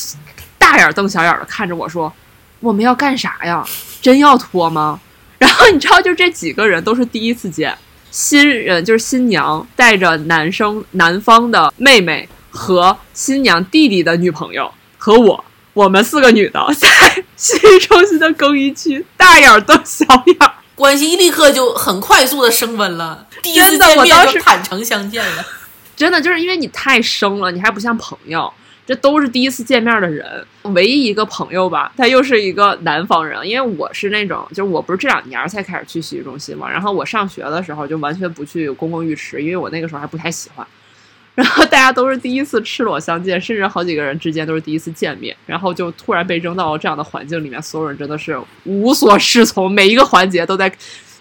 [0.59, 2.12] 大眼瞪小眼的看着我说
[2.61, 3.64] ：“我们要干啥呀？
[4.03, 5.01] 真要脱吗？”
[5.39, 7.74] 然后你知道，就这几个人都是第一次见。
[8.11, 15.45] 新人就是新娘带着男生男方的妹妹和新娘弟弟的女朋友和我，
[15.75, 16.89] 我们四个女的在
[17.37, 20.37] 洗浴中心的更衣区大眼瞪小眼，
[20.75, 23.27] 关系立刻就很快速的升温了。
[23.43, 25.45] 第一次见面就坦诚相见了。
[25.95, 28.53] 真的就是因为你太生了，你还不像朋友，
[28.89, 30.26] 这都是第一次见面的人。
[30.74, 40.66] 唯一一个朋友吧，他又是一个南方人，因为我是那种，就是我不是这两年才开始去洗浴中心嘛，然后我上学的时候就完全不去公共浴池，因为我那个时候还不太喜欢。
[41.36, 50.72] 然后大家都是第一次赤裸相见，甚至好几个人之间都是第一次见面，然后就突然被扔到这样的环境里面，所有人真的是无所适从，每一个环节都在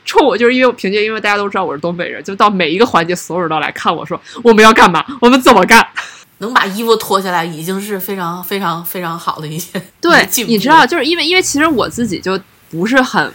[0.05, 5.85] 冲我，就是因为我凭借，因为大家都知道我是东北人，就到每一个环节，所有人都来看我说我们要干嘛，我们怎么干。
[6.39, 13.31] 能把衣服脱下来，已经是非常非常非常好的一件对你知道，就是因为因为其实我自己就不是很，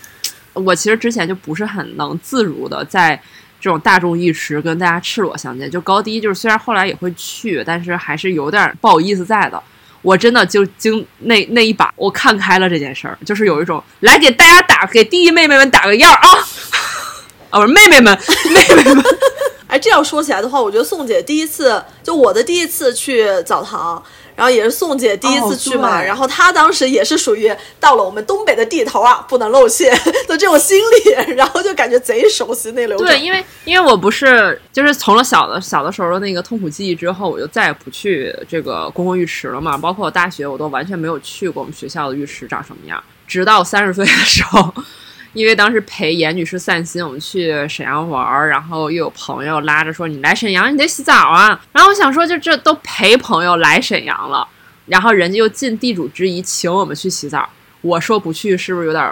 [0.53, 3.20] 我其实之前就不是很能自如的在
[3.61, 5.70] 这种大众浴池跟大家赤裸相见。
[5.70, 9.62] 就高低，就是虽然后来也会去，但是还是有点不好意思在的。
[10.03, 16.28] 我真的就经那那一把，我看开了这件事儿，就是有一种来给大家打给弟弟妹妹们打个样儿啊，
[17.50, 18.18] 啊不是妹妹们
[18.53, 19.05] 妹妹们，
[19.72, 24.02] 哎，这样说起来的话，我觉得宋姐第一次，就我的第一次去澡堂，
[24.36, 27.50] 然后也是宋姐第一次去嘛，哦然后她当时也是属于
[27.80, 29.90] 到了我们东北的地头啊，不能露怯
[30.28, 33.06] 的这种心理，然后就感觉贼熟悉那流程。
[33.06, 39.78] 对，因为因为我不是就是从了小的小的时候的那个痛苦记忆之后，我就再也不去这个公共浴池了嘛。
[39.78, 43.02] 包括我大学，我都完全没有去过我们学校的浴池长什么样。
[43.26, 44.74] 直到三十岁的时候，
[45.32, 51.60] 因为当时陪严女士散心，我们去沈阳玩儿，然后又有朋友拉着说你来沈阳你得洗澡啊。
[51.72, 54.46] 然后我想说，就这都陪朋友来沈阳了，
[54.86, 57.48] 然后人家又尽地主之谊请我们去洗澡，
[57.80, 59.10] 我说不去是不是有点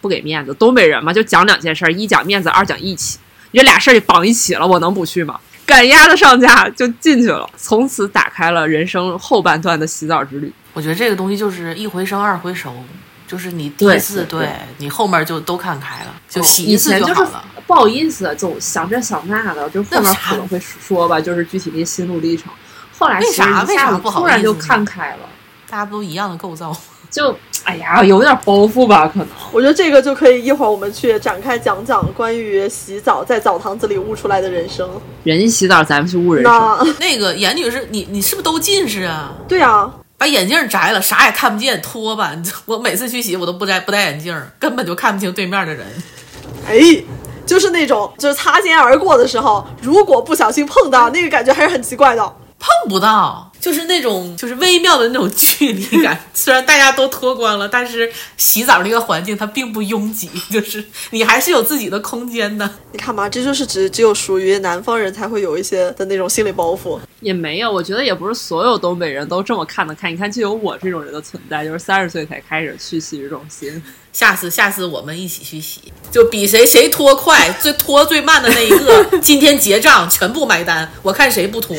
[0.00, 0.52] 不给面子？
[0.54, 3.18] 东北人嘛，就讲两件事，一讲面子，二讲义气。
[3.52, 5.40] 你这俩事儿绑一起了，我能不去吗？
[5.64, 10.52] 赶鸭子上架就进去了，从此打开了人生后半段的洗澡之旅。
[10.72, 12.74] 我觉得这个东西就是一回生二回熟，
[13.32, 17.44] 就是你第一次对对你后面就都看开了，就哦洗一次以前就是好了。
[17.54, 22.52] 不不好意思，总想这想那的，就后面可能会说吧，就是具体的心路历程。
[22.98, 25.20] 后来为啥为啥不好突然就意思看开了，
[25.66, 26.76] 大家不都一样的构造？
[27.10, 29.28] 就哎呀，有点包袱吧，可能。
[29.50, 34.86] 我觉得这个就可以一会儿我们去展开讲讲关于洗澡在澡堂子里悟出来的人生。
[35.24, 36.52] 人家洗澡，咱们去悟人生。
[36.52, 39.32] 那那个严女士，你你是不是都近视啊？
[39.48, 39.90] 对啊，
[40.22, 42.32] 把眼镜摘了，啥也看不见，脱吧。
[42.64, 45.84] 我每次去洗，我都不摘不戴眼镜，根本就看不清对面的人。
[46.64, 46.78] 哎，
[47.44, 52.22] 就是那种就是擦肩而过的时候，如果不小心碰到，那个感觉还是很奇怪的。
[52.60, 56.18] 碰不到，就是那种就是微妙的那种距离感。
[56.34, 62.68] 虽然大家都脱光了，但是洗澡那个环境它并不拥挤，就是你还是有自己的空间的。
[62.90, 66.98] 你看嘛，这就是只只有属于南方人才会有一些的那种心理包袱。
[67.20, 70.10] 也没有，我觉得也不是所有东北人都这么看得开。
[70.10, 73.80] 你看，就有我这种人的存在，就是三十岁才开始去洗浴中心。
[74.12, 81.74] 下次下次我们一起去洗，就比谁谁脱快，最脱最慢的那一个， 今天结账全部买单，我看谁不脱。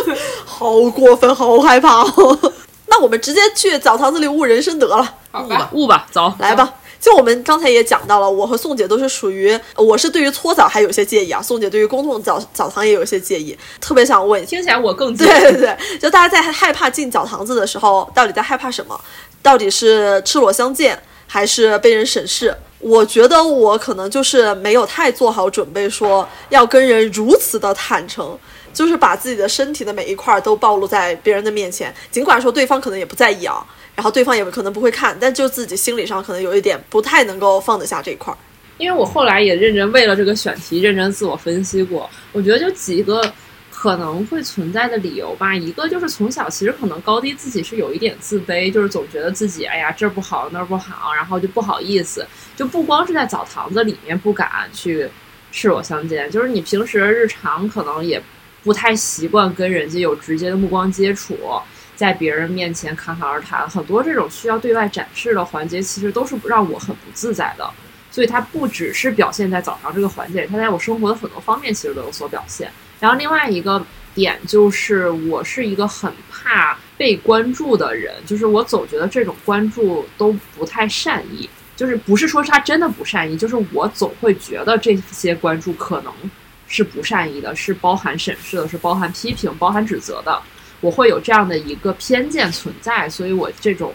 [0.46, 2.52] 好过分，好害怕哦。
[2.86, 6.74] 那我们直接去澡堂子里悟人生得了，悟吧，悟吧，走，来吧。
[7.00, 15.26] 就我们刚才也讲到了，我和宋姐都是属于，我是对于搓澡还有一些介意啊，宋姐对于公众澡澡堂也有一些介意，特别想问，听起来我更近。
[15.26, 18.98] 对对对，就大家在害怕进澡堂子的时候，到底在害怕什么？
[19.42, 22.56] 到底是赤裸相见，还是被人审视？
[22.78, 28.38] 我觉得我可能就是没有太做好准备，说要跟人如此的坦诚，
[28.74, 33.64] 就是把自己的身体的每一块都暴露在别人的面前，尽管说对方可能也不在意啊，
[33.94, 38.36] 然后对方也可能不会看，但就自己心理上可能有一点不太能够放得下这一块儿。
[38.76, 43.22] 因为我后来也认真为了这个选题认真自我分析过，我觉得就几个
[43.70, 45.54] 可能会存在的理由吧。
[45.54, 55.08] 一个就是从小其实可能高低自己是有一点自卑，就是总觉得自己哎呀这儿不好那儿不好，然后就不好意思，就不光是在澡堂子里面不敢去
[55.52, 58.20] 赤裸相见，就是你平时日常可能也
[58.64, 61.38] 不太习惯跟人家有直接的目光接触。
[61.94, 67.70] 在别人面前侃侃而谈，很多这种需要对外展示的环节，其实都是让我很不自在的。
[68.10, 72.68] 所以它不只是表现在早上这个环节，它在我生活的很多方面其实都有所表现。
[72.98, 73.80] 然后另外一个
[74.12, 86.12] 点就是，我是一个很怕被关注的人，就是我总觉得这种关注都不太善意，就是不是说他真的不善意，就是我总会觉得这些关注可能
[86.74, 90.42] 是不善意的，是包含审视的，是包含批评、包含指责的。
[90.80, 93.94] 我会有这样的一个偏见存在，所以我这种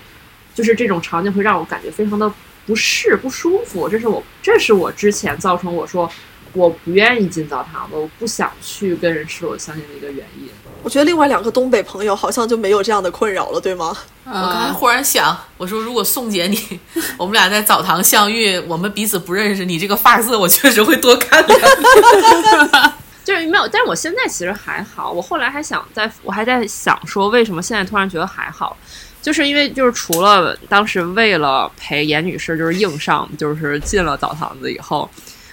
[0.55, 2.31] 就是这种场景会让我感觉非常的
[2.65, 3.89] 不适、不舒服。
[3.89, 6.09] 这是我这是我之前造成我说
[6.53, 10.47] 我不愿意进澡堂子，我不想去跟人赤裸相亲的一个原因。
[10.83, 13.95] 我觉得另外两个东北朋友好像就没有这样的困扰了，对吗？
[14.25, 16.79] 我刚才嗯，忽然想，我说如果宋姐你，
[17.17, 22.91] 我们俩在澡堂相遇，我们彼此不认识，你这个发色我确实会多看两眼。
[23.25, 25.11] 就是没有，但是我现在其实还好。
[25.11, 28.75] 我后来还想在，我还在想说，为什么现在突然觉得还好，
[29.21, 35.07] 就是因为就是除了当时为了陪严女士就是硬上，就是进了澡堂子以后，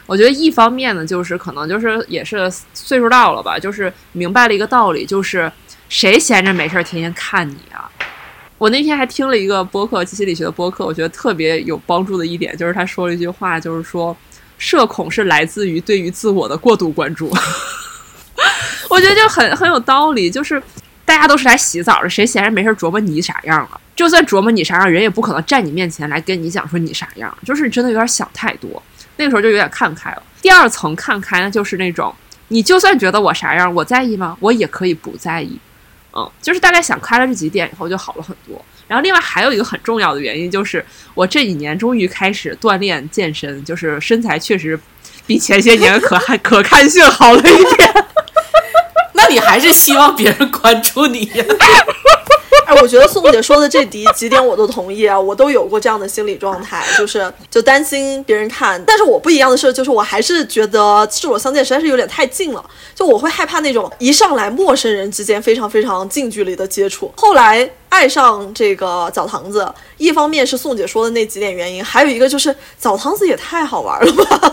[0.07, 5.51] 我觉得一方面呢，就是可能就是也是岁数到了吧，就是明白了一个道理，就是
[5.89, 7.91] 谁闲着没事儿天天看你啊。
[8.59, 14.17] 我那天还听了一个播客，心理学的播客，我觉得特别有帮助的一点就是他说了一句话，就是说
[14.57, 17.31] 社恐是来自于对于自我的过度关注。
[18.89, 20.63] 我觉得就很很有道理，就是
[21.05, 23.81] 大家都是来洗澡的，谁闲着没事儿琢磨你啥样了？
[23.95, 28.83] 就算琢磨你啥样，人也不可能站你面前来跟你讲说你啥样，就是真的有点想太多。
[29.17, 30.23] 那个时候就有点看开了。
[30.41, 32.15] 第二层看开呢，就是那种
[32.49, 34.37] 你就算觉得我啥样，我在意吗？
[34.41, 35.59] 我也可以不在意。
[36.13, 38.65] 嗯，就是大概想开了这几点以后就好了很多。
[38.89, 44.79] 然后另外还有一个很重要的原因就是，我这几年终于开始锻炼健身，就是身材确实
[45.27, 48.06] 比前些年可还 可看性好了一点。
[49.29, 51.45] 你还是希望别人关注你呀？
[52.67, 58.83] 哎，我觉得宋姐说的这几几点我都同意啊，我都有过这样的心理状态，就是就担心别人看。
[58.85, 67.13] 但是我不一样的是，就是我还是觉得赤裸相见实在是有点太近了，就我会害怕那种一上来陌生人之间非常非常近距离的接触。
[67.17, 74.53] 后来爱上这个澡堂子，一方面是宋姐说的那几点原因，还有一个就是澡堂子也太好玩了吧。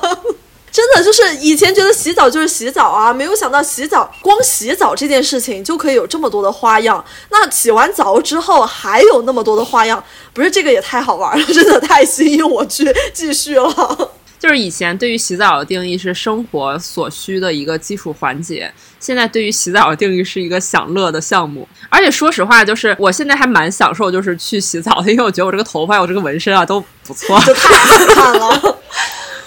[0.73, 7.05] 真的就是以前觉得洗澡就是洗澡啊，没有想到洗澡光洗澡这件事情就可以有这么多的花样。
[7.29, 10.03] 那洗完澡之后还有那么多的花样，
[10.33, 14.11] 不是这个也太好玩了，真的太吸引我去继续了。
[14.39, 18.69] 就是以前对于洗澡的定义是生活所需的一个基础环节，
[18.99, 21.65] 现在对于洗澡的定义是一个享乐的项目。
[21.87, 27.39] 而且说实话，就是我现在还蛮享受，就是去洗澡的，因为我觉得我这个头发、我这个纹身啊都不错。
[27.41, 28.77] 就太好看了。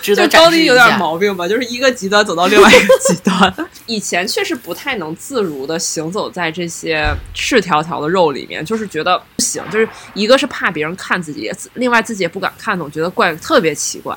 [0.07, 3.53] 值得就展示一高低有点毛病吧，就是一个极端走到另外一个极端。
[3.87, 7.05] 以前确实不太能自如的行走在这些
[7.35, 14.17] 赤条条的肉里面，就是觉得不行，就是一个是怕别人看自己，另外自己也不敢看，总觉得怪特别奇怪。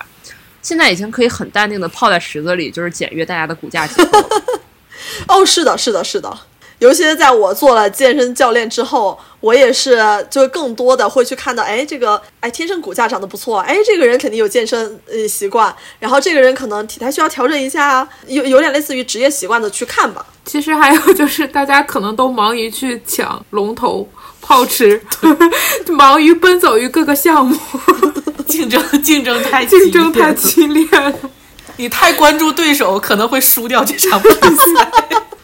[0.62, 4.30] 现在已经可以很淡定的泡在池子里，就是检阅大家的骨架结构。
[5.28, 6.38] 哦，是的，是的，是的。
[6.80, 9.99] 尤其是在我做了健身教练之后，我也是
[10.30, 20.25] 就更多的会去看到，哎，这个哎天生骨架长得不错，哎，这个人肯定有健身呃习惯，然后这个人可能体态需要调整一下啊，有有点类似于职业习惯的去看吧。
[20.45, 24.07] 其实还有就是，大家可能都忙于去抢龙头、
[24.41, 24.99] 泡池，
[25.89, 27.55] 忙于奔走于各个项目，
[28.47, 31.13] 竞争竞争太激烈竞争太激烈了。
[31.77, 34.91] 你太关注对手，可能会输掉这场比赛。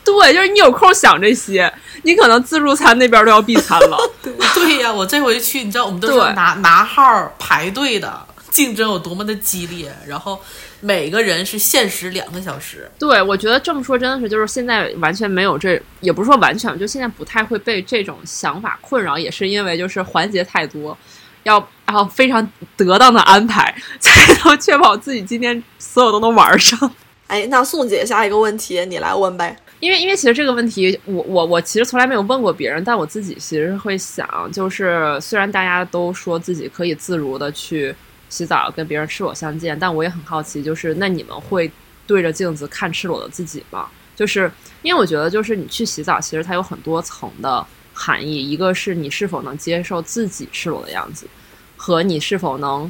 [0.05, 1.71] 对，就是你有空想这些，
[2.03, 3.97] 你可能自助餐那边都要闭餐了。
[4.21, 10.39] 对呀，我这回去，你知道我们都是拿拿号排队的，竞争有多么的激烈，然后
[10.79, 12.89] 每个人是限时两个小时。
[12.99, 20.95] 对，我觉得这么说真的是，就是现在完全没有这，也不是说完全，就现在不太会被这种想法困扰，也是因为就是环节太多，
[21.43, 22.47] 要然后非常
[22.77, 26.91] 得当的安排， 才能确保自己今天所有都能玩上。
[27.27, 29.57] 哎，那宋姐下一个问题你来问呗。
[29.79, 37.93] 因为因为其实这个问题，我我我其实从来没有问过别人，但我自己其实会想，就是虽然大家都说自己可以自如的去
[38.29, 41.69] 洗澡，跟别人赤裸相见，但我也很好奇，就是那你们会
[42.07, 43.87] 对着镜子看赤裸的自己吗？
[44.15, 44.49] 就是
[44.81, 51.27] 因为我觉得，就是你去洗澡，其实它有很多层的含义，一个是你是否能接受自己赤裸的样子，
[51.75, 52.89] 和你是否能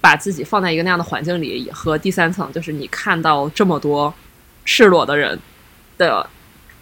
[0.00, 4.14] 把自己放在一个那样的环境里，和第三层就是你看到这么多
[4.64, 5.36] 赤裸的人
[6.06, 6.28] 的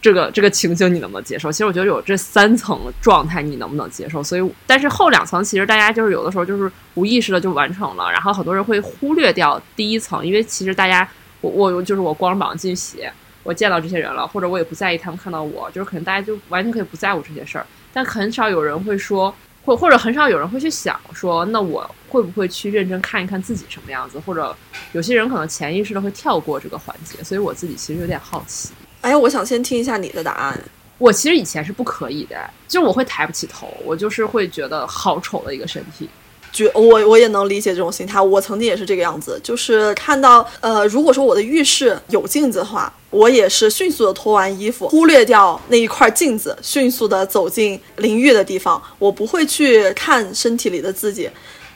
[0.00, 1.50] 这个这个情景，你能不能接受？
[1.50, 4.22] 其实我觉得有这三层状态，你能不能接受？
[4.22, 11.06] 所以，但是后两层其实大家就是有的时候就是无意识的就完成了，然后很多人会忽略掉第一层，因为其实大家
[11.40, 13.02] 我我就是我光膀进去洗，
[13.42, 19.34] 我见到这些人了，或者我也不在意他们看到我，就是可能大家就完全可以不在乎这些事儿，但很少有人会说。
[19.64, 24.18] 或或者很少有人会去想说，那我会不会去认真看一看自己什么样子？
[24.20, 24.56] 或者
[24.92, 28.70] 有些人可能潜意识的会跳过这个环节，所以我自己其实有点好奇。
[29.08, 30.60] 哎，我想先听一下你的答案。
[30.98, 32.36] 我其实以前是不可以的，
[32.66, 36.08] 就我会抬不起头，我就是会觉得好丑的一个身体。
[36.50, 51.30] 觉我我也能理解这种心态，我曾经也是这个样子，就是看到呃，如果说我的浴室有镜子的话，我也是迅速的脱完衣服，忽略掉那一块镜子，迅速的走进淋浴的地方，我不会去看身体里的自己。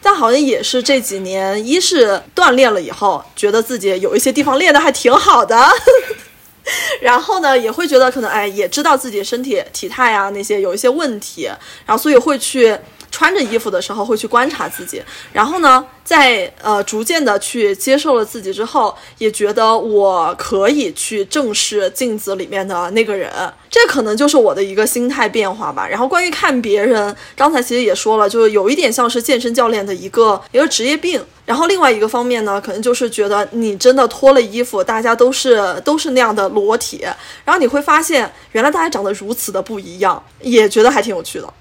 [0.04, 5.56] 但好像也是这几年，一是锻炼了以后，觉得自己有一些地方练得还挺好的，
[7.00, 11.50] 然后呢，也会觉得可能哎，也知道自己身体体态啊那些有一些问题，
[11.86, 12.76] 然后所以会去
[13.12, 15.00] 穿着衣服的时候会去观察自己，
[15.32, 23.30] 然后呢，在呃逐渐的去接受了自己之后，也觉得我可以去正视镜子里面的那个人，
[23.70, 25.86] 这可能就是我的一个心态变化吧。
[25.86, 31.22] 然后关于看别人，刚才其实也说了，就是有一点像是健身教练的一个一个职业病。
[31.44, 37.04] 然后另外一个方面呢，可能就是觉得你真的脱了衣服，大家都是都是那样的裸体，
[37.44, 41.52] 然后你会发现原来大家长得如此的不一样，也觉得还挺有趣的。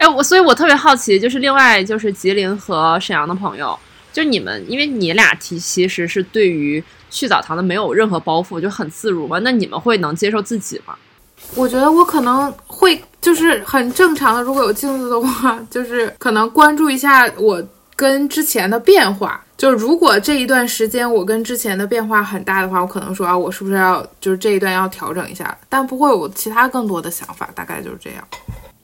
[0.00, 3.78] 哎，我所以，我特别好奇，就是另外就是吉林和沈阳的朋友，
[4.10, 9.38] 就你们，因为你俩提其实是对于去澡堂的没有任何包袱，就很自如嘛。
[9.40, 10.94] 那你们会能接受自己吗？
[11.54, 17.62] 我觉得我可能会就是很正常的，如果有镜子的话，就是可能关注一下我
[17.94, 19.44] 跟之前的变化。
[19.58, 25.54] 就是如果这一段时间我跟之前的变化很大的话，我可能说啊，我是不是要就是这一段要调整一下？
[25.68, 28.26] 但不会有其他更多的想法，大概就是这样。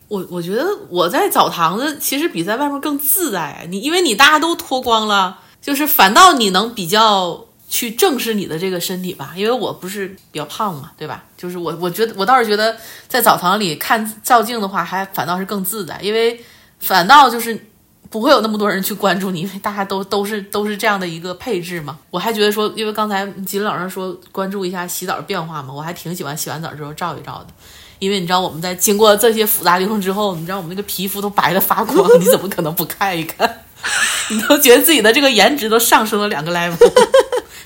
[0.08, 9.32] 我我觉得我在澡堂子其实比在外面更自在，你因为你大家都脱光了，就是反倒你能比较去正视你的这个身体吧。
[9.34, 11.24] 因为我不是比较胖嘛，对吧？
[11.36, 12.76] 就是我我觉得我倒是觉得
[13.08, 16.40] 在澡堂里看照镜的话，还反倒是更自在，因为
[16.78, 17.66] 反倒就是
[18.10, 21.98] 不会有那么多人去关注你，因 为大家都都是都是这样的一个配置嘛。
[22.10, 27.46] 我还觉得说，因为刚才吉林老师说关注一下洗澡的变化嘛，我还挺喜欢洗完澡之后照一照的。
[27.98, 33.62] 因为你知道我们在经过这些复杂流程之后，你知道我们那个皮肤都白的发光， 你怎么可能不看一看？
[34.30, 36.76] 你都觉得自己的这个颜值都上升了两个 level，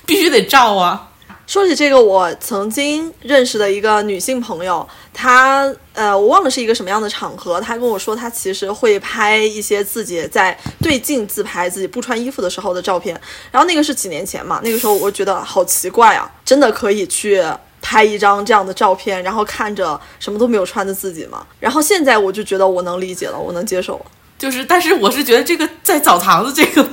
[0.05, 1.10] 必须得照啊！
[1.51, 13.19] 说起这个，我曾经认识的一个女性朋友，她呃，我忘了是一个什么样的场合，她跟我说，她其实会拍一些自己在对镜自拍自己不穿衣服的时候的照片。
[13.51, 17.43] 然后那个是几年前嘛，那个时候我觉得好奇怪啊，真的可以去
[17.81, 21.45] 拍一张这样的照片，然后看着什么都没有穿的自己吗？
[21.59, 24.05] 然后现在我就觉得我能理解了，我能接受了。
[24.41, 26.83] 就是，但是我是觉得这个在澡堂子这个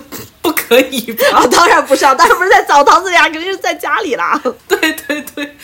[0.42, 1.38] 不可可以吧？
[1.38, 4.38] 啊，当然不是啊，当然不是在澡堂子里啊，肯定是在家里啦。
[4.68, 5.56] 对对对，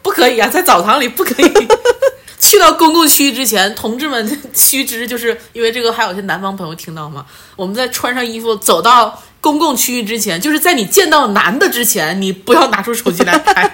[0.00, 1.68] 不可以啊，在澡堂里不可以。
[2.38, 7.26] 去到公共区域之前，同志们须知，就是因为这个，还有些南方朋友听到吗？
[7.56, 13.72] 我们在穿上衣服走到公共区域之前，就是在你见到男的之前，你不要拿出手机来拍，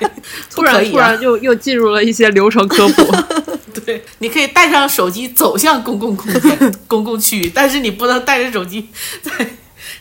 [0.50, 3.10] 突然突不可以啊然就又进入了一些流程科普。
[3.86, 8.86] 对，你可以带上手机走向公共空间、公共区域，但是你不能带着手机
[9.22, 9.32] 在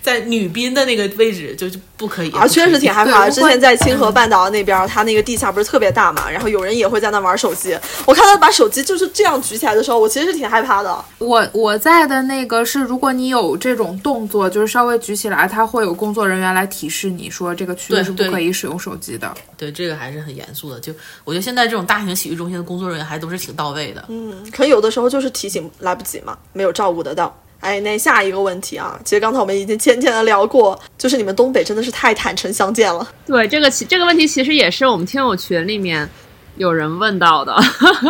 [0.01, 2.31] 在女宾的那个位置，就是不可以。
[2.31, 7.77] 啊，确实挺害怕之前在清河半岛那边，它那个地下不是特别大嘛，然后有人也会在那玩手机。
[8.05, 11.05] 我看他把手机就是这样举起来的时候，我其实是挺害怕的。
[11.19, 19.31] 我我在的那个是，如果你有这种动作，就是稍微举起来，它会有工作人员来提示你说这个区域是不可以使用手机的。
[19.55, 20.79] 对这个还是很严肃的。
[20.79, 20.91] 就
[21.23, 24.03] 我觉得现在这种大型洗浴中心的工作人员还都是挺到位的。
[24.09, 27.37] 嗯，可有的时候就是提醒来不及嘛，没有照顾得到。
[27.61, 33.07] 哎，那下一个问题啊，其实刚才我们已经浅浅的聊过，就是你们东北真的是太坦诚相见了。
[33.25, 36.09] 对这个其这个问题，其实也是我们听友群里面
[36.57, 37.55] 有人问到的。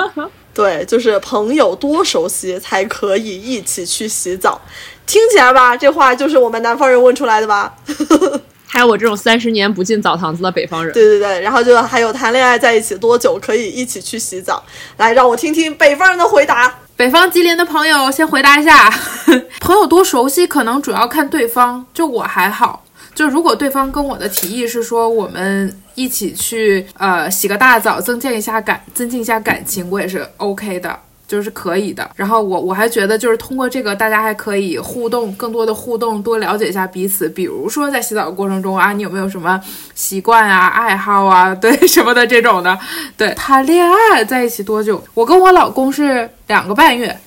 [0.53, 4.59] 对，就是朋友多熟悉才可以一起去洗澡，
[5.05, 7.73] 听起来吧，这话就是我们南方人问出来的吧？
[8.67, 14.63] 还有我这种三十年不进澡堂子的北方人，对对对，然后就还有谈恋爱在一起多久可以一起去洗澡？
[14.95, 16.73] 来，让我听听北方人的回答。
[17.01, 18.87] 北方吉林的朋友先回答一下，
[19.59, 21.83] 朋友多熟悉，可能主要看对方。
[21.95, 22.83] 就我还好，
[23.15, 30.99] 就如果对方跟我的提议是说我们一起去呃洗个大澡，增进一下感，增进一下感情，我也是 OK 的。
[31.31, 37.29] 就是可以的，然后我我还觉得就是通过这个，大家还可以互动，更多的互动，多了解一下彼此。
[37.29, 39.57] 比如说在洗澡的过程中啊，你有没有什么
[39.95, 42.77] 习惯啊、爱好啊， 对什么的这种的。
[43.15, 45.01] 对，谈恋爱在一起多久？
[45.13, 47.17] 我跟我老公是两个半月，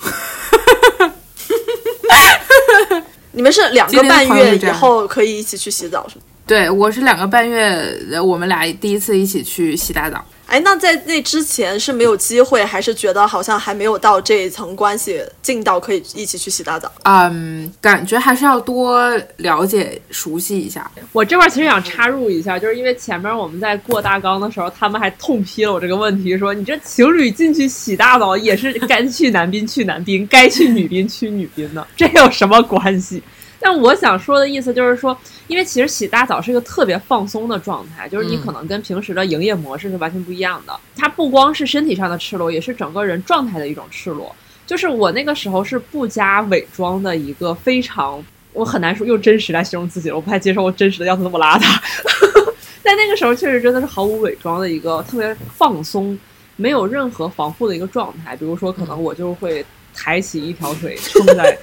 [3.32, 6.24] 你们是两个半月以后可以一起去洗澡是吗？
[6.46, 10.24] 对我是两个半月，呃我们俩第一次一起去洗大澡。
[10.46, 16.92] 哎，那在那之前是没有机会，还是觉得好像还没有到这一层关系近到可以一起去洗大澡？
[17.04, 20.88] 嗯，感觉还是要多了解、熟悉一下。
[21.12, 33.22] 我这块儿其实想插入一下，就是因为前面我们在过大纲的时候，他们还痛批了我这个问题，说你这情侣进去洗大澡也是该去男宾去男宾，该去女宾去女宾的，这有什么关系？
[33.64, 40.78] 但我想说的意思就是说，因为其实洗大澡是一个特别放松的状态，就是你嗯可能跟平时的营业模式是完全不一样的。
[40.94, 44.36] 它不光是身体上的赤裸，也是整个人状态的一种赤裸。
[44.66, 51.80] 就是我那个时候是不加伪装的一个非常，我很难说用真实来形容自己了，我不太接受我真实的样子那么邋遢。
[52.84, 56.18] 在那个时候，确实真的是毫无伪装的一个特别放松，
[56.56, 58.36] 没有任何防护的一个状态。
[58.36, 61.58] 比如说，可能我就会抬起一条腿撑在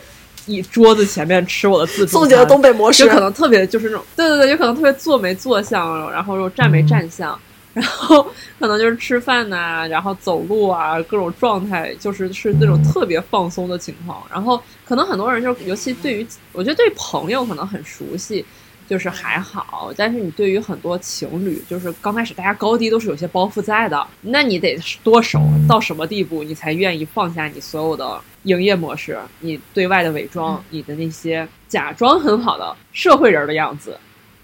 [0.45, 2.11] 一桌子前面吃我的自助餐。
[2.11, 7.37] 宋姐的东北模式就，可能特别就是那种，对对对，有可能特别坐没坐相，然后又站没站相，
[7.73, 8.25] 然后
[8.59, 14.23] 可能就是吃饭呐、然后走路啊，各种状态就是是那种特别放松的情况。
[14.31, 18.45] 然后可能很多人就，尤其对于我觉得对朋友可能很熟悉，
[18.91, 33.97] 就是还好，但是你对于很多情侣，就是刚开始大家高低都是有些包袱在的，那你得多熟到什么地步，你才愿意放下你所有的营业模式，你对外的伪装，你的那些假装很好的社会人的样子，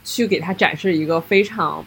[0.06, 1.84] 去给他展示一个非常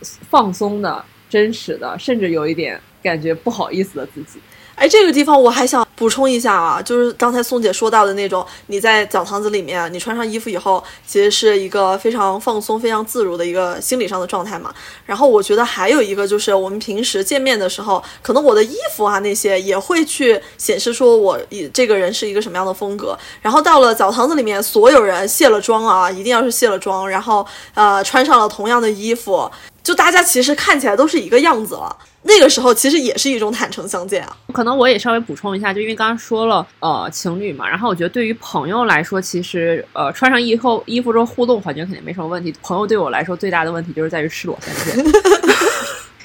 [0.00, 4.40] 放松的、真实的，甚至有一点感觉不好意思的自己。
[4.74, 14.74] 哎，这个地方我还想补充一下啊，就是刚才宋姐说到的那种，你在澡堂子里面，你穿上衣服以后，其实是一个非常放松、非常自如的一个心理上的状态嘛。
[15.06, 23.16] 然后我觉得还有一个就是，我们平时见面的时候，可能我的衣服啊那些也会去显示说我以这个人是一个什么样的风格。
[23.40, 29.48] 然后到了澡堂子里面，所有人卸了妆啊，一定要是卸了妆，然后呃穿上了同样的衣服，
[29.82, 31.96] 就大家其实看起来都是一个样子了。
[32.24, 34.36] 那个时候其实也是一种坦诚相见啊。
[34.52, 42.54] 可能我也稍微补充一下，就因为刚刚说了，呃，情侣嘛，然后我觉得对于朋友来说，其实呃，穿上衣后衣服之后互动环节肯定没什么问题。
[42.62, 45.04] 朋友对我来说最大的问题就是在于赤裸相见。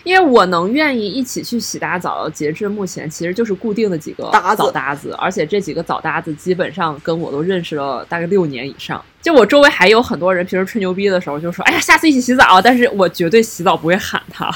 [0.04, 9.04] 因为我能愿意一起去洗大澡，截至目前其实就是固定的几个澡搭子，而且这几个澡搭子基本上跟我都认识了大概六年以上。
[9.22, 14.50] 就我周围还有很多人平时吹牛逼的时候就说：“哎呀，下次一起洗澡。”但是我绝对洗澡不会喊他。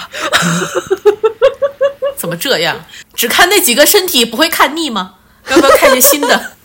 [2.21, 2.77] 怎么这样？
[3.15, 5.15] 只看那几个身体不会看腻吗？
[5.49, 6.55] 要不要看些新的？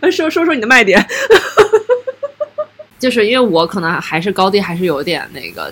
[0.10, 1.06] 说说说你的卖点，
[2.98, 5.70] 就是因为我可能还是高低还是有点那个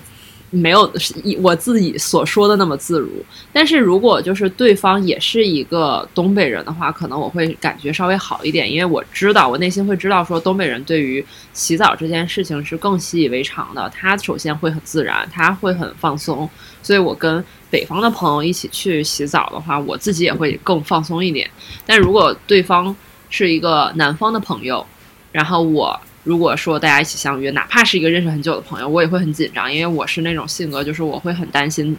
[0.50, 0.92] 没有
[1.24, 3.24] 以我自己所说的那么自如。
[3.52, 11.24] 但是如果就是对方也是一个东北人的话，可能我会感觉稍微好一点，因为我知道我内心会知道说东北人对于
[11.54, 13.90] 洗澡这件事情是更习以为常的。
[13.90, 16.48] 他首先会很自然，他会很放松，
[16.86, 21.50] 所以我跟北方的朋友一起去洗澡的话，我自己也会更放松一点。
[21.84, 22.94] 但如果对方
[23.28, 24.86] 是一个南方的朋友，
[25.32, 31.98] 然后我如果说大家一起相约，哪怕是一个认识很久的朋友，我也会很紧张，因为我是那种性格，就是我会很担心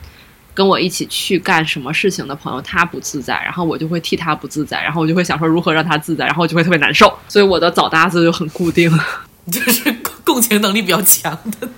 [0.53, 8.89] 跟我一起去干什么事情的朋友他不自在，然后我就会替他不自在，然后我就会想说如何让他自在，然后我就会特别难受，所以我的澡搭子就很固定。
[9.51, 9.93] 就是
[10.25, 11.69] 共情能力比较强的。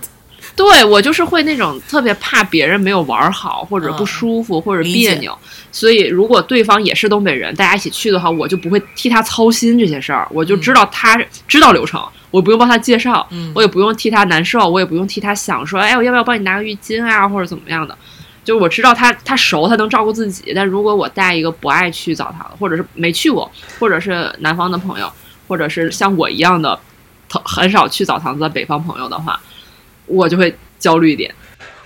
[0.60, 5.36] 对我就是会那种特别怕别人没有玩好，或者不舒服，或者别扭。
[5.72, 11.18] 所以如果对方也是东北人，大家一起去的话，我就不会替他操心这些事儿，我就知道他
[11.48, 11.98] 知道流程，
[12.30, 17.96] 我不用帮他介绍，嗯我也不用替他难受，我也不用替他想说，哎，我要不要帮你拿个浴巾啊，或者怎么样的。
[18.44, 20.52] 就是我知道他他熟，他能照顾自己。
[20.54, 25.10] 但如果我带一个不爱去澡堂，或者是没去过，或者是南方的朋友，
[25.48, 26.78] 或者是像我一样的
[27.30, 29.40] 很很少去澡堂子的北方朋友的话，
[30.10, 31.34] 我就会焦虑一点。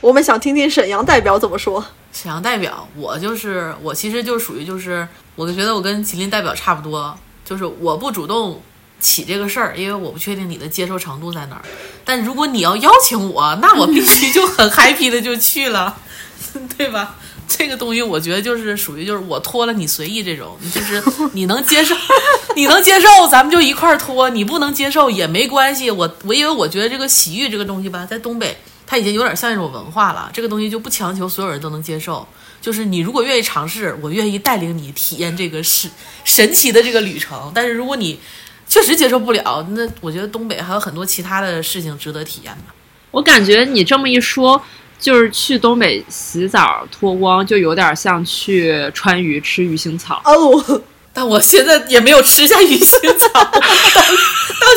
[0.01, 1.85] 我们想听听沈阳代表怎么说。
[2.13, 8.63] 沈阳代表，我就是我，其实就属于就是，我就觉得我跟吉林代表差不多，就是我不主动
[9.01, 11.63] 起这个事儿，因为我不确定你的接受程度在哪儿。
[12.05, 15.97] 但如果你要邀请我，那我必须就很 happy 的就去了，
[16.79, 17.17] 对吧？
[17.49, 21.03] 这个东西我觉得就是属于就是我脱了你随意这种，就是
[21.33, 21.95] 你能接受，
[22.57, 25.91] 你能接受咱们就一块儿脱，你不能接受也没关系。
[25.91, 28.57] 我我因为我觉得这个洗浴这个东西吧，在东北
[28.87, 32.27] 它已经有点像一种文化了，这个东西就不强求所有人都能接受。
[32.61, 35.89] 就是你如果愿意尝试，我愿意带领你体验这个是
[36.25, 37.53] 神奇的这个旅程。
[37.55, 38.19] 但是如果你
[38.67, 42.75] 确实接受不了，那我觉得东北还有很多其他的事情值得体验吧。
[43.11, 44.61] 我感觉你这么一说，
[45.05, 50.23] 就是去东北洗澡脱光，就有点像去川渝吃鱼腥草。
[50.25, 50.81] 哦，
[51.13, 53.61] 但我现在也没有吃下鱼腥草， 到到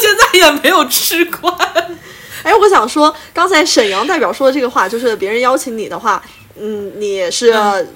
[0.01, 1.55] 现在也没有吃惯。
[2.43, 6.21] 哎，我想说，刚才沈阳代表说的这个话，就是别人邀请你的话，
[6.59, 7.53] 嗯，你也是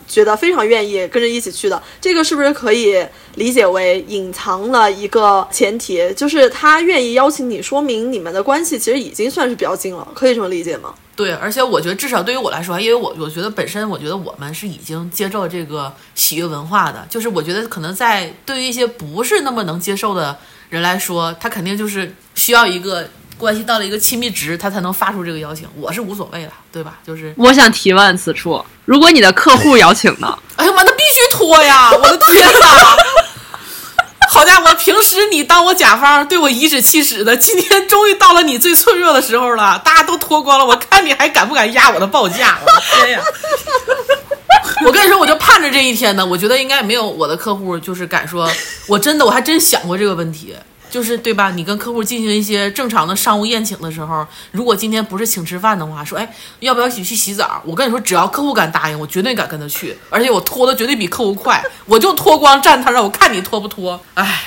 [0.07, 1.81] 觉得非常愿意跟着一起去的。
[1.99, 3.05] 这个是不是可以
[3.35, 10.93] 理解为隐藏了一个前提，就是他愿意邀请你，说明你们的关系其实已经算是比较近了，可以这么理解吗？
[11.15, 20.35] 对，而且我觉得至少对于我来说，因为我我觉得本身我觉得我们是已经接受这个喜悦文化的，就是我觉得可能在对于一些不是那么能接受的
[20.69, 23.07] 人来说，他肯定就是需要一个
[23.41, 25.67] 关系到了一个亲密值，他才能发出这个邀请。
[25.75, 26.99] 我是无所谓了，对吧？
[27.05, 30.37] 就是，我想提问此处，如果你的客户邀请呢？
[30.55, 31.91] 哎呀妈，那必须脱呀！
[31.91, 32.97] 我的天哪！
[34.29, 42.59] 好家伙，平时你当我甲方，对我颐指气使的，今天终于到了你最脆弱的时候了，大家都脱光了，我看你还敢不敢压我的报价？
[42.63, 43.21] 我的天呀！
[44.85, 46.25] 我跟你说，我就盼着这一天呢。
[46.25, 48.49] 我觉得应该没有我的客户就是敢说，
[48.87, 50.55] 我真的我还真想过这个问题，
[50.91, 51.49] 就是对吧？
[51.51, 57.61] 你跟客户进行一些正常的商务宴请的时候，如果今天不是请吃饭的话，说哎要不要一起去洗澡？
[57.65, 63.97] 我跟你说，只要客户敢答应，我绝对敢跟他去，而且我脱的绝对比客户快，我就脱光站他那儿，我看你脱不脱？
[64.15, 64.43] 哎，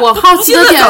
[0.00, 0.84] 我好奇的点，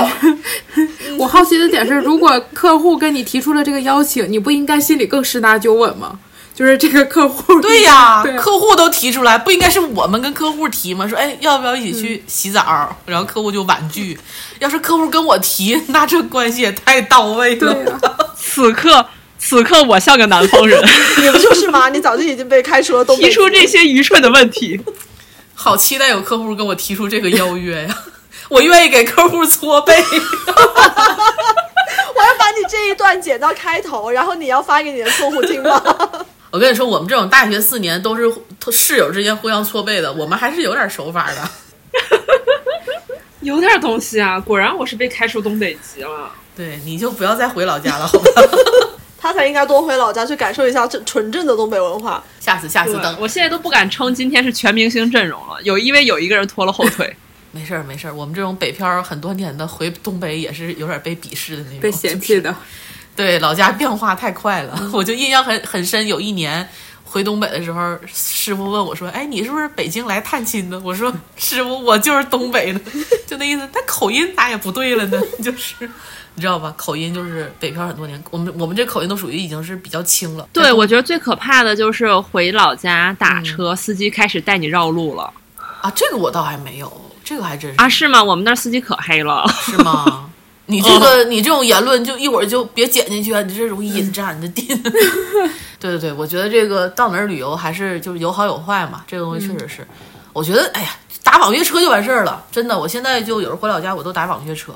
[1.17, 6.19] 我好奇的点是，如果客户跟你提出了这个邀请，你不应该心里更十拿九稳吗？
[6.55, 11.09] 就是这个客户，对呀，对啊客户都提出来，不应该是我们跟客户提吗？
[11.09, 12.95] 说哎要不要一起去洗澡？
[13.07, 14.19] 然后客户就婉拒。
[14.59, 18.31] 要是客户跟我提，那这关系也太到位了。
[18.37, 19.07] 此刻，
[19.39, 20.81] 此刻我像个南方人，
[21.19, 21.89] 你不就是吗？
[21.89, 24.81] 你早就已经被开除了东北提出这些愚蠢的问题。
[25.55, 27.99] 好期待有客户跟我提出这个邀约呀！
[28.51, 29.95] 我愿意给客户搓背。
[32.15, 35.83] 我要把你这一段剪到开头，然后你要发给你的客户听吗？
[36.53, 38.31] 我跟你说，我们这种大学四年都是
[38.71, 41.51] 室友之间互相搓背的，我们还是有点手法的。
[43.41, 46.31] 有点东西啊，果然我是被开除东北籍了。
[46.55, 48.43] 对，你就不要再回老家了，好吧？
[49.19, 52.23] 他才应该多回老家去感受一下这纯正的东北文化。
[52.39, 53.17] 下次，下次等。
[53.19, 57.17] 我现在都不敢称今天是全明星阵容了，有因为有一个人拖了后腿。
[57.51, 58.15] 没事儿，没事儿。
[58.15, 62.55] 我们这种北漂很多年的，回东北也是有点被鄙视的那种，被嫌弃的。
[63.15, 66.07] 对，老家变化太快了，我就印象很很深。
[66.07, 66.67] 有一年
[67.05, 72.81] 回东北的时候，师傅问我说：“哎，你是不是北京来探亲的？”我说：“师傅，我就是东北的。
[73.27, 75.21] ”就那意思，但口音咋也不对了呢？
[75.43, 75.75] 就是
[76.35, 76.73] 你知道吧？
[76.77, 80.49] 口音就是北漂很多年，我们我们这口音都属于已经是比较轻了。
[80.51, 85.31] 对，我觉得最可怕的就是回老家打车，司机开始带你绕路了
[85.83, 86.91] 啊，这个我倒还没有，
[87.23, 87.87] 这个还真是啊？
[87.87, 88.25] 是吗？
[88.25, 89.47] 我们那儿司机可黑了。
[89.61, 90.31] 是吗？
[90.67, 93.43] 你这个、你这种言论就一会儿就别剪进去啊！
[93.43, 94.67] 你这容易引战的地。
[95.81, 99.87] 对对对，我觉得这个到哪儿旅游还是就是有好有坏嘛，这个东西确实是。
[100.33, 100.89] 我觉得，哎呀，
[101.25, 102.79] 打网约车就完事儿了，真的。
[102.79, 104.73] 我现在就有时候回老家，我都打网约车，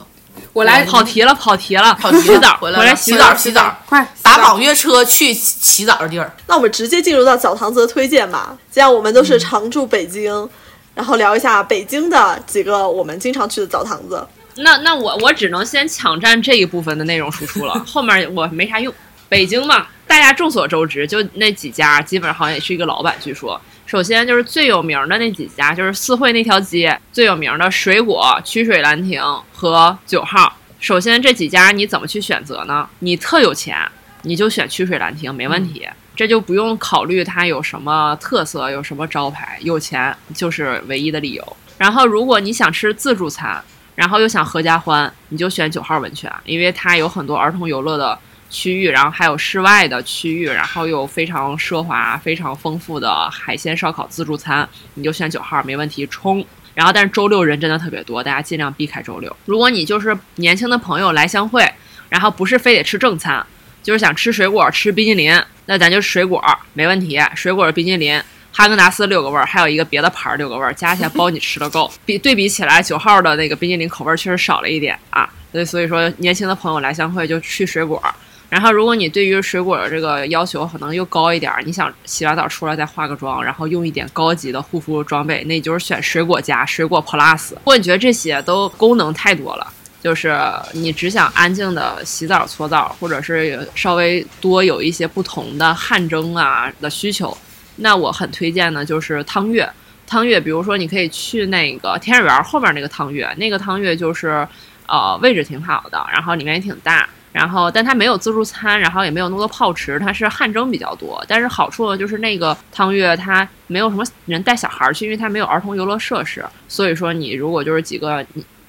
[0.53, 6.31] 我来跑题了，跑题了，跑题洗澡，回回来洗澡，洗澡，快打网约车去洗澡的地儿。
[6.49, 8.59] 那我们直接进入到澡堂子的推荐吧。
[8.71, 10.51] 既然我们都是常驻北京，
[10.95, 14.27] 然后聊一下北京的几个我们经常去的澡堂子。
[14.57, 18.93] 那那我我只能先抢占这一部分的内容输出了， 后面我没啥用。
[19.29, 23.13] 北京嘛，大家众所周知，就那几家，基本上好像也是一个老板。
[23.21, 29.21] 据说，首先就是最有名的那几家，就是四惠那条街最有名的水果、曲水兰亭
[29.53, 30.57] 和九号。
[30.79, 32.89] 首先这几家你怎么去选择呢？
[33.01, 33.77] 你特有钱，
[34.23, 35.85] 你就选曲水兰亭，没问题。
[36.15, 41.57] 这就不用考虑它有什么特色，有什么招牌，有钱就是唯一的理由。
[41.77, 43.63] 然后，如果你想吃自助餐，
[43.97, 48.17] 然后又想合家欢，你就选九号温泉，因为它有很多儿童游乐的
[48.49, 56.47] 区域，然后还有室外的区域，然后有非常奢华、非常丰富的海鲜烧烤自助餐，你就选九号，没问题，冲。
[56.75, 59.35] 然后，但是周六人真的特别多，大家尽量避开周六。
[59.47, 61.67] 如果你就是年轻的朋友来相会，
[62.11, 63.45] 然后不是非得吃正餐，
[63.83, 66.45] 就是想吃水果、吃冰淇淋，那咱就水果
[66.75, 68.23] 没问题，水果冰淇淋。
[68.57, 71.93] 哈根达斯六个味儿，还有一个别的牌儿六个味儿，加起来包你吃的够。
[72.07, 75.29] 比对比起来，九号的那个冰激凌口味确实少了一点啊。
[75.53, 78.03] 所以所以说，年轻的朋友来相会就去水果。
[78.49, 87.51] 然后，如果你对于水果的这个要求可能又高一点，你想洗完澡出来再化个妆，然后用一点高级的护肤装备，那就是选水果加水果 Plus。
[87.51, 89.67] 如果你觉得这些都功能太多了，
[90.03, 90.35] 就是
[90.73, 97.37] 你只想安静的洗澡搓澡，或者是稍微多有一些不同的汗蒸啊的需求。
[97.77, 99.69] 那我很推荐的就是汤月，
[100.07, 104.47] 汤月，比如说你可以去那个天水园后面那个汤月，那个汤月就是，
[104.87, 111.23] 呃，位置挺好的，然后里面也挺大，然后但它没有自助餐，然后也没有那么多泡池，它是汗蒸比较多。
[111.29, 118.25] 但是好处呢，就是那个汤月它没有什么人带小孩去，因为它没有儿童游乐设施，所以说你如果就是几个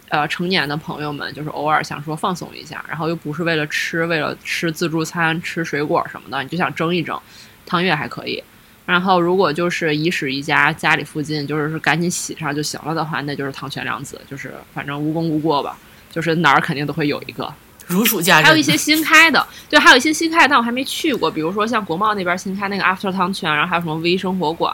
[0.10, 7.18] 呃成年的朋友们，就是偶尔想说放松一下，然后又不是为了吃，为了吃自助餐、吃水果什么的，你就想蒸一蒸，
[7.66, 8.44] 汤月还可以。
[8.88, 15.78] 然后，如果就是一室一家，家里附近就是赶紧洗上就行了的话，那就是汤泉良子，就是反正无功无过吧，
[16.10, 17.54] 就是哪儿肯定都会有一个。
[17.88, 18.46] 如数家珍。
[18.46, 24.74] 还有一些新开的，对，还有一些新开的，但我还没去过，比如说像国贸那边新开那个 After 汤泉，然后还有什么微生活馆，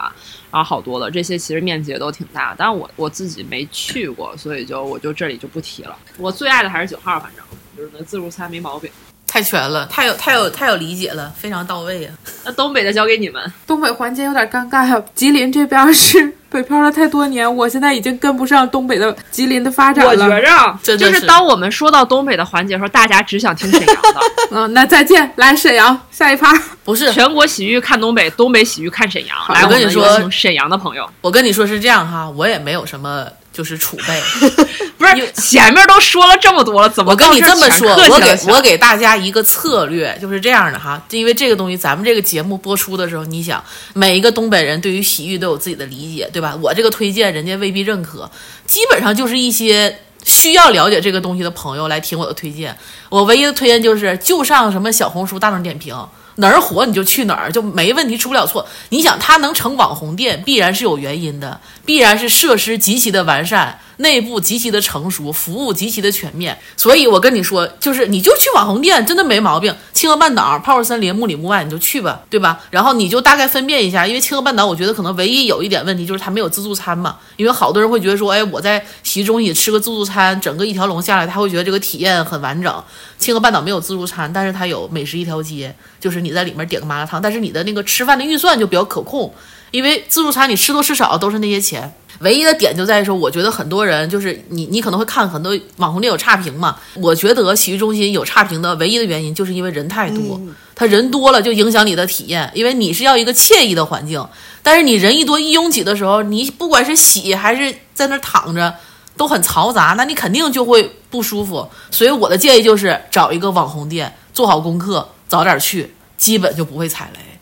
[0.51, 5.97] 然后好多的这些其实面积也都挺大，但我我自己没去过，所以就我就这里就不提了。
[6.17, 7.43] 我最爱的还是九号，反正
[7.75, 8.89] 就是那自助餐没毛病。
[9.33, 12.13] 太全了，太有太有太有理解了，非常到位啊！
[12.45, 15.01] 那东北的交给你们，东北环节有点尴尬呀。
[15.15, 20.11] 吉林这边是北漂了太多年，我现在已经跟不上东北的吉林的发展了。
[20.11, 20.41] 我觉
[20.83, 24.19] 着就是是当我们说到东北的环节的时候，大家只想听沈阳的。
[24.51, 26.53] 嗯，那再见，来沈阳下一趴。
[26.83, 29.35] 不是，全国洗浴看东北，东北洗浴看沈阳。
[29.49, 34.21] 来，我跟你说沈阳的朋友，我跟你说是这样哈，我也没有什么就是储备。
[34.97, 43.61] 不是前面都说了这么多了，怎么我跟你这么说，我给我给大家一个策略，就是这样的哈，因为这个东西，咱们这个节目播出的时候，你想
[43.93, 46.57] 每一个东北人对于洗浴都有自己的理解，对吧？
[46.61, 48.29] 我这个推荐人家未必认可，
[48.65, 52.77] 基本上就是一些需要了解这个东西的朋友来听我的推荐。
[53.09, 55.93] 我唯一的推荐就是就上什么小红书、大众点评。
[56.35, 58.67] 哪儿火你就去哪儿，就没问题，出不了错。
[58.89, 66.57] 你想，它能成网红店，必然是有原因的，必然是设施极其的完善，内部极其的成熟，服务极其的全面。
[66.75, 69.75] 所以我跟你说，就是你就去网红店，真的没毛病。
[69.93, 72.59] 清河半岛、泡泡森林、木里木外，你就去吧，对吧？
[72.71, 77.17] 然后你就大概分辨一下，因为清河半岛，我觉得可能唯一有一点问题就是它没有自助餐嘛。
[77.37, 82.83] 因为好多人会觉得说，哎，我在洗浴中心吃个自助餐，整个一条龙下来，他会觉得这个体验很完整。
[83.17, 89.33] 清河半岛没有自助餐，但是它有美食一条街，就是你在里面点个麻辣烫，但是你的那个吃饭的预算就比较可控，
[89.73, 91.91] 因为自助餐你吃多吃少都是那些钱。
[92.19, 96.77] 唯一的点就在于说，我觉得很多人就是你，你可能会看很多网红店有差评嘛。
[96.93, 100.39] 我觉得洗浴中心有差评的唯一的原因，就是因为人太多，
[100.75, 104.25] 他人多了就影响你的体验，因为你是要一个惬意的环境，
[104.61, 108.73] 但是你人一多一拥挤的时候，你不管是洗还是在那儿躺着，
[109.17, 111.67] 都很嘈杂，那你肯定就会不舒服。
[111.89, 117.32] 所以我的建议就是找一个网红店，做好功课，早点去，基本就不会踩雷。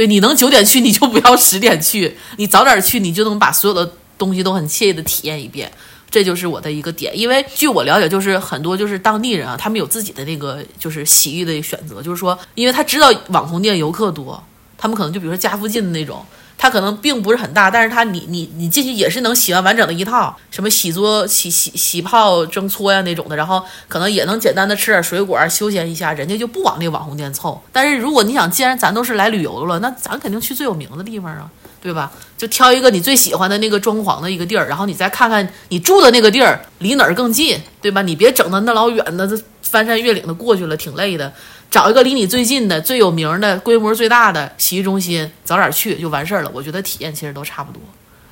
[0.00, 5.70] 对，你能九点去，你就不要十点去，你早点去，你就能把所有的东西都很惬意的体验一遍。
[6.10, 14.42] 这就是我的一个点，因为据我了解，就是很多就是当地人啊，他们有自己的那个就是洗浴的选择，就是说，因为他知道网红店游客多，
[14.78, 16.24] 他们可能就比如说家附近的那种，
[16.62, 27.58] 它可能并不是很大，但是它你你你进去也是能洗完完整的一套，什么洗桌、洗洗洗泡、蒸搓呀那种的，然后可能也能简单的吃点水果休闲一下，人家就不往那个网红店凑。
[27.72, 31.50] 但是如果你想，既然咱都是来旅游的了，那咱肯定去最有名的地方啊。
[31.82, 32.12] 对吧？
[32.36, 38.02] 就挑一个你最喜欢的那个装潢的一个地儿，然后你再看看你住的那个地儿离哪儿更近，对吧？
[38.02, 41.32] 你别整的那老远的，这翻山越岭的过去了，挺累的。
[41.70, 46.50] 找一个离你最近的、最有名的、规模最大的洗浴中心，早点去就完事儿了。
[46.52, 47.80] 我觉得体验其实都差不多。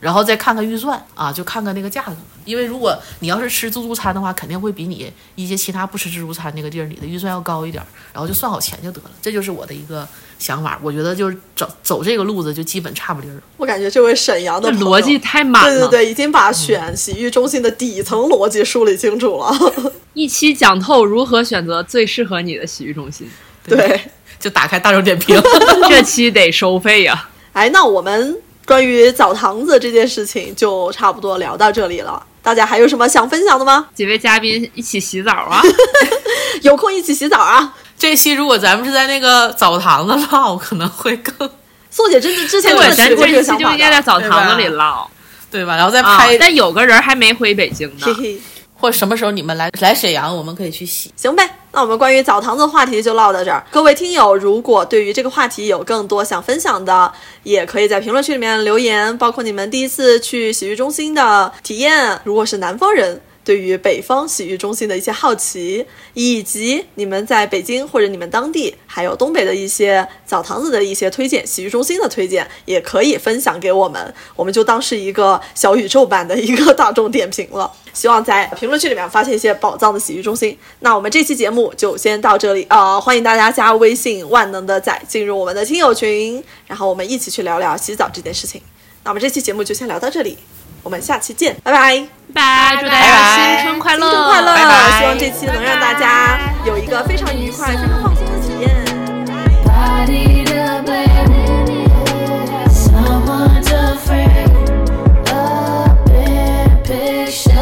[0.00, 2.16] 然后再看看预算啊，就看看那个价格。
[2.44, 7.82] 因为如果你要是吃自助餐的话，肯定会比你一些其他不吃自助餐那个地儿，你的预算要高一点。
[8.12, 9.10] 然后就算好钱就得了。
[9.22, 10.06] 这就是我的一个
[10.38, 10.78] 想法。
[10.82, 13.42] 我觉得就是走走这个路子就基本差不离儿。
[13.56, 15.88] 我感觉这位沈阳的逻辑太满了。
[15.88, 19.52] 对对对，已经把选洗浴中心的底层逻辑梳理清楚了。
[20.14, 23.28] 一期讲透如何选择最适合你的洗浴中心。
[23.64, 24.00] 对，
[24.40, 25.40] 就打开大众点评，
[25.88, 27.28] 这期得收费呀。
[27.52, 28.36] 哎，那我们。
[28.66, 32.22] 关于澡堂子这件事情，就差不多聊到这里了。
[32.42, 33.88] 大家还有什么想分享的吗？
[33.94, 35.62] 几位嘉宾一起洗澡啊？
[36.60, 37.74] 有空一起洗澡啊？
[37.98, 41.50] 这期如果咱们是在那个澡堂子唠，可能会更。
[41.90, 45.10] 宋姐真的之前对，咱这一期就应该在澡堂子里唠，
[45.50, 45.74] 对吧？
[45.74, 46.38] 然后再拍。
[46.38, 48.06] 但有个人还没回北京呢。
[48.06, 48.40] 嘿嘿
[48.80, 51.50] 或什么时候你们来来沈阳，我们可以去洗，行呗。
[51.72, 53.66] 那我们关于澡堂子话题就唠到这儿。
[53.72, 57.12] 各位听友，如果对于这个话题有更多想分享的，
[57.42, 62.20] 也可以在评论区里面留言，包括你们第一次去洗浴中心的体验。
[62.22, 63.20] 如果是南方人。
[63.48, 77.72] 对于北方洗浴中心的一些好奇，以及你们在北京或者你们当地还有东北的一些澡堂子的一些推荐、洗浴中心的推荐，也可以分享给我们，我们就当是一个小宇宙版的一个大众点评了。
[77.94, 80.54] 希望在评论区里面发现一些宝藏的洗浴中心。
[80.80, 83.00] 那我们这期节目就先到这里啊！
[83.00, 88.60] 欢迎大家加微信万能的仔进入我们的听友群，然后我们一起去聊聊洗澡这件事情。
[89.04, 90.36] 那我们这期节目就先聊到这里。
[90.82, 94.56] 我们下期见，拜拜，拜，祝大家新春快乐，新春快乐，
[94.98, 98.68] 希望这期能让大家有一个非常愉快、非常放松的体验。
[102.70, 104.48] Someone's afraid.
[105.30, 107.57] Of ambition